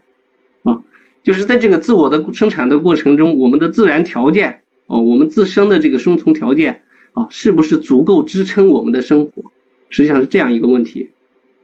[0.62, 0.80] 啊，
[1.22, 4.59] 就是在这个自我的生产的过程中，我们的自然条件，
[4.90, 9.52] 哦，我们自身的这个生存条件，啊，是不是足够支撑我们的生活？
[9.88, 11.10] 实际上是这样一个问题，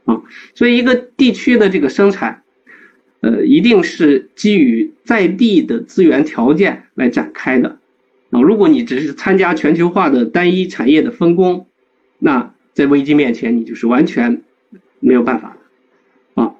[0.05, 0.23] 啊，
[0.55, 2.43] 所以一个地区的这个生产。
[3.23, 7.79] 呃，一定是基于在地的资源条件来展开的，
[8.31, 11.67] 啊，如果你只是参加全球化的单一产业的分工，
[12.19, 14.43] 那在危机面前你就是完全
[15.01, 15.57] 没有办法
[16.35, 16.55] 的，啊，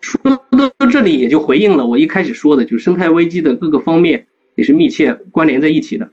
[0.00, 4.26] 说到这里也就回应了我一开始说的，就是生态危机的各个方面
[4.58, 6.10] 也是密切关联在一起的。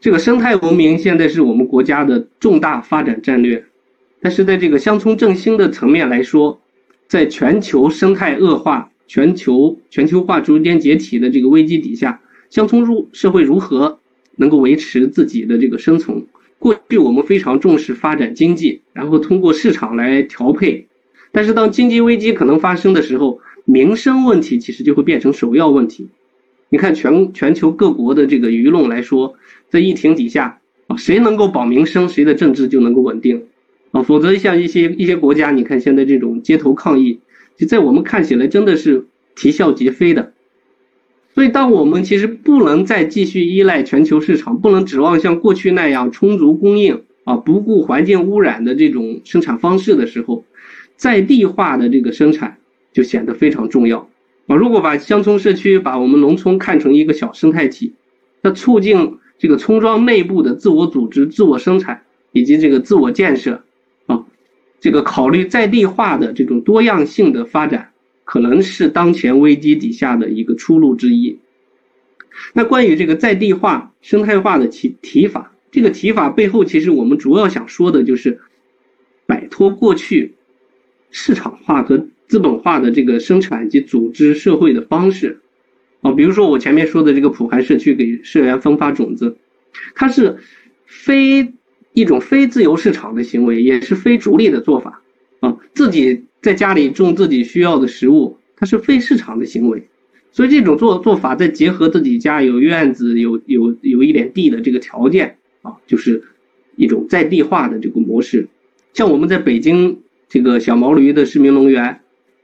[0.00, 3.64] 这个生态文明现在是我们国家的重大发展战略，
[4.22, 6.60] 但是在这个乡村振兴的层面来说，
[7.08, 8.86] 在全球生态恶化。
[9.12, 13.98] 全球全球化逐渐解体的这个危机底下，乡村入社会如何
[14.36, 16.24] 能够维持自己的这个生存？
[16.60, 20.86] 过去我们非常重视发展经济，然后通过市场来调配，
[21.32, 26.06] 但是当经济危机可能发生的时候，民生问题其实就会变成首要问题。
[26.70, 29.34] 你看全全球各国的这个舆论来说，
[29.68, 33.44] 在疫情底下啊，谁能够保民生，谁的政治就能够稳定
[33.90, 37.20] 啊，否则像一些一些国家，你看现在这种街头抗议。
[37.56, 40.32] 就在我们看起来真的是啼笑皆非的，
[41.34, 50.44] 所以当我们其实不能再继续依赖全球市场，不能指望像过去那样充足供应啊，不顾环境污染的这种生产方式的时候，
[50.96, 52.56] 在地化的这个生产
[52.94, 54.08] 就显得非常重要
[54.46, 54.56] 啊。
[54.56, 57.94] 如果把乡村社区、把我们农村看成一个小生态体，
[58.42, 62.02] 那促进这个村庄内部的自我组织、自我生产
[62.32, 63.62] 以及这个自我建设。
[64.06, 64.24] 啊
[64.80, 67.90] 这个考虑在地化的这种多样性的发展，
[68.24, 71.38] 可能是当前危机底下的一个出路之一。
[72.54, 78.40] 那关于这个在地化、生态化的提提法，这个提法背后，其实我们主要想说的就是
[79.26, 80.34] 摆脱过去
[81.10, 85.40] 市场化和资本化的这个生产及组织社会的方式。
[86.00, 89.36] 啊，比如说我前面说的这个普寒社区给社员分发种子，
[89.94, 90.38] 它是
[90.86, 91.52] 非。
[91.92, 95.02] 一种非自由市场的行为，也是非逐利的做法
[95.40, 95.58] 啊！
[95.74, 99.88] 自己在家里种自己需要的食物，它是非市场的行为。
[100.30, 106.22] 所以这种做做法，再结合自己家有院子、有有有一点地的这个条件啊，就是
[106.76, 108.46] 一种在地化的这个模式。
[108.94, 109.98] 像我们在北京
[110.28, 111.99] 这个小毛驴的市民农园，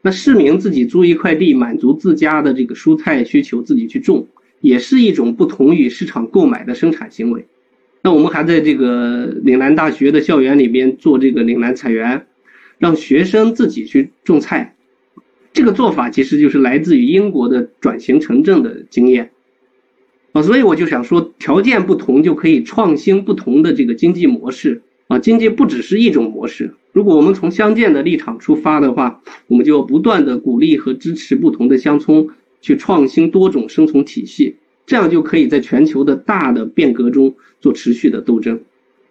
[0.07, 4.24] 那市民自己租一块地，满足自家的这个蔬菜需求，自己去种，
[4.61, 7.45] 也是一种不同于市场购买的生产行为。
[8.03, 12.24] 那我们还在这个岭南大学的校园里边做这个岭南菜园，
[12.78, 14.77] 让学生自己去种菜，
[15.53, 19.33] 这个做法其实就是来自于英国的转型城镇的经验，
[20.31, 26.74] 啊，所以我就想说，条件不同就可以创新不同的这个经济模式啊，经济不只是一种模式。
[26.97, 32.28] 如果我们从相见的立场出发的话，我们就要不断的鼓励和支持不同的乡村
[32.62, 34.56] 去创新多种生存体系。
[34.86, 38.62] 这样就可以在全球的大的变革中做持续的斗争。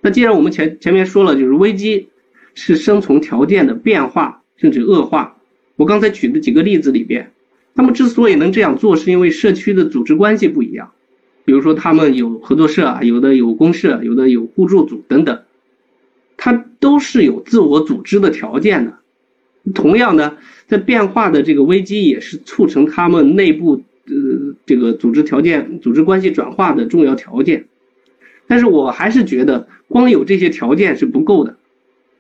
[0.02, 2.08] 那既然我们前前面说了，就是危机
[2.56, 5.38] 是生存条件的变化甚至恶化。
[5.76, 7.34] 我刚才举的几个例子里边，
[7.76, 10.90] 他们之所以能这样做，是因为社区的组织关系不一样。
[11.44, 15.42] 比如说，他们有合作社啊，有的有公社，有的有互助组等等，
[16.86, 18.94] 都是有自我组织的条件的。
[19.74, 20.38] 同样的，
[20.68, 24.14] 在变化的这个危机也是促成他们内部呃
[24.68, 27.66] 这个组织条件、组织关系转化的重要条件。
[28.46, 31.58] 但是我还是觉得，光有这些条件是不够的，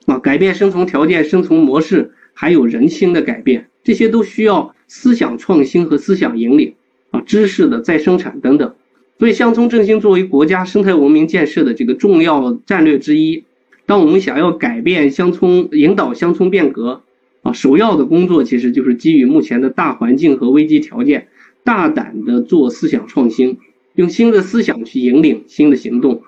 [0.07, 6.73] 啊，改变生存条件、生存模式，还有人心的改变，这些都需要思想创新和思想引领，
[7.11, 8.73] 啊，知识的再生产等等。
[9.19, 13.43] 所以，乡村振兴作为国家生态文明建设的这个重要战略之一，
[13.86, 17.02] 当我们想要改变乡村、引导乡村变革，
[17.44, 21.28] 啊，首要的工作其实就是基于目前的大环境和危机条件，
[21.64, 23.60] 大胆的做思想创新。
[23.94, 26.22] 用新的思想去引领新的行动，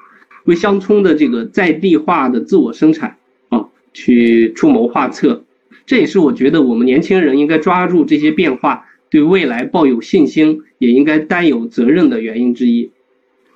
[0.45, 3.17] 为乡村的这个在地化的自我生产
[3.49, 5.43] 啊，去出谋划策。
[5.85, 12.91] 这也是我觉得我们年轻人应该抓住这些变化，对未来抱有信心，也应该担有责任的原因之一。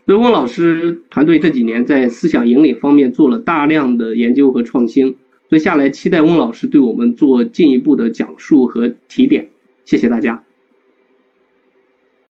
[0.06, 5.16] 所以，翁老师团队这几年在思想引领方面做了大量的研究和创新，
[5.50, 9.50] 所以下来期待翁老师对我们做进一步的讲述和提点。
[9.86, 10.44] 谢谢大家。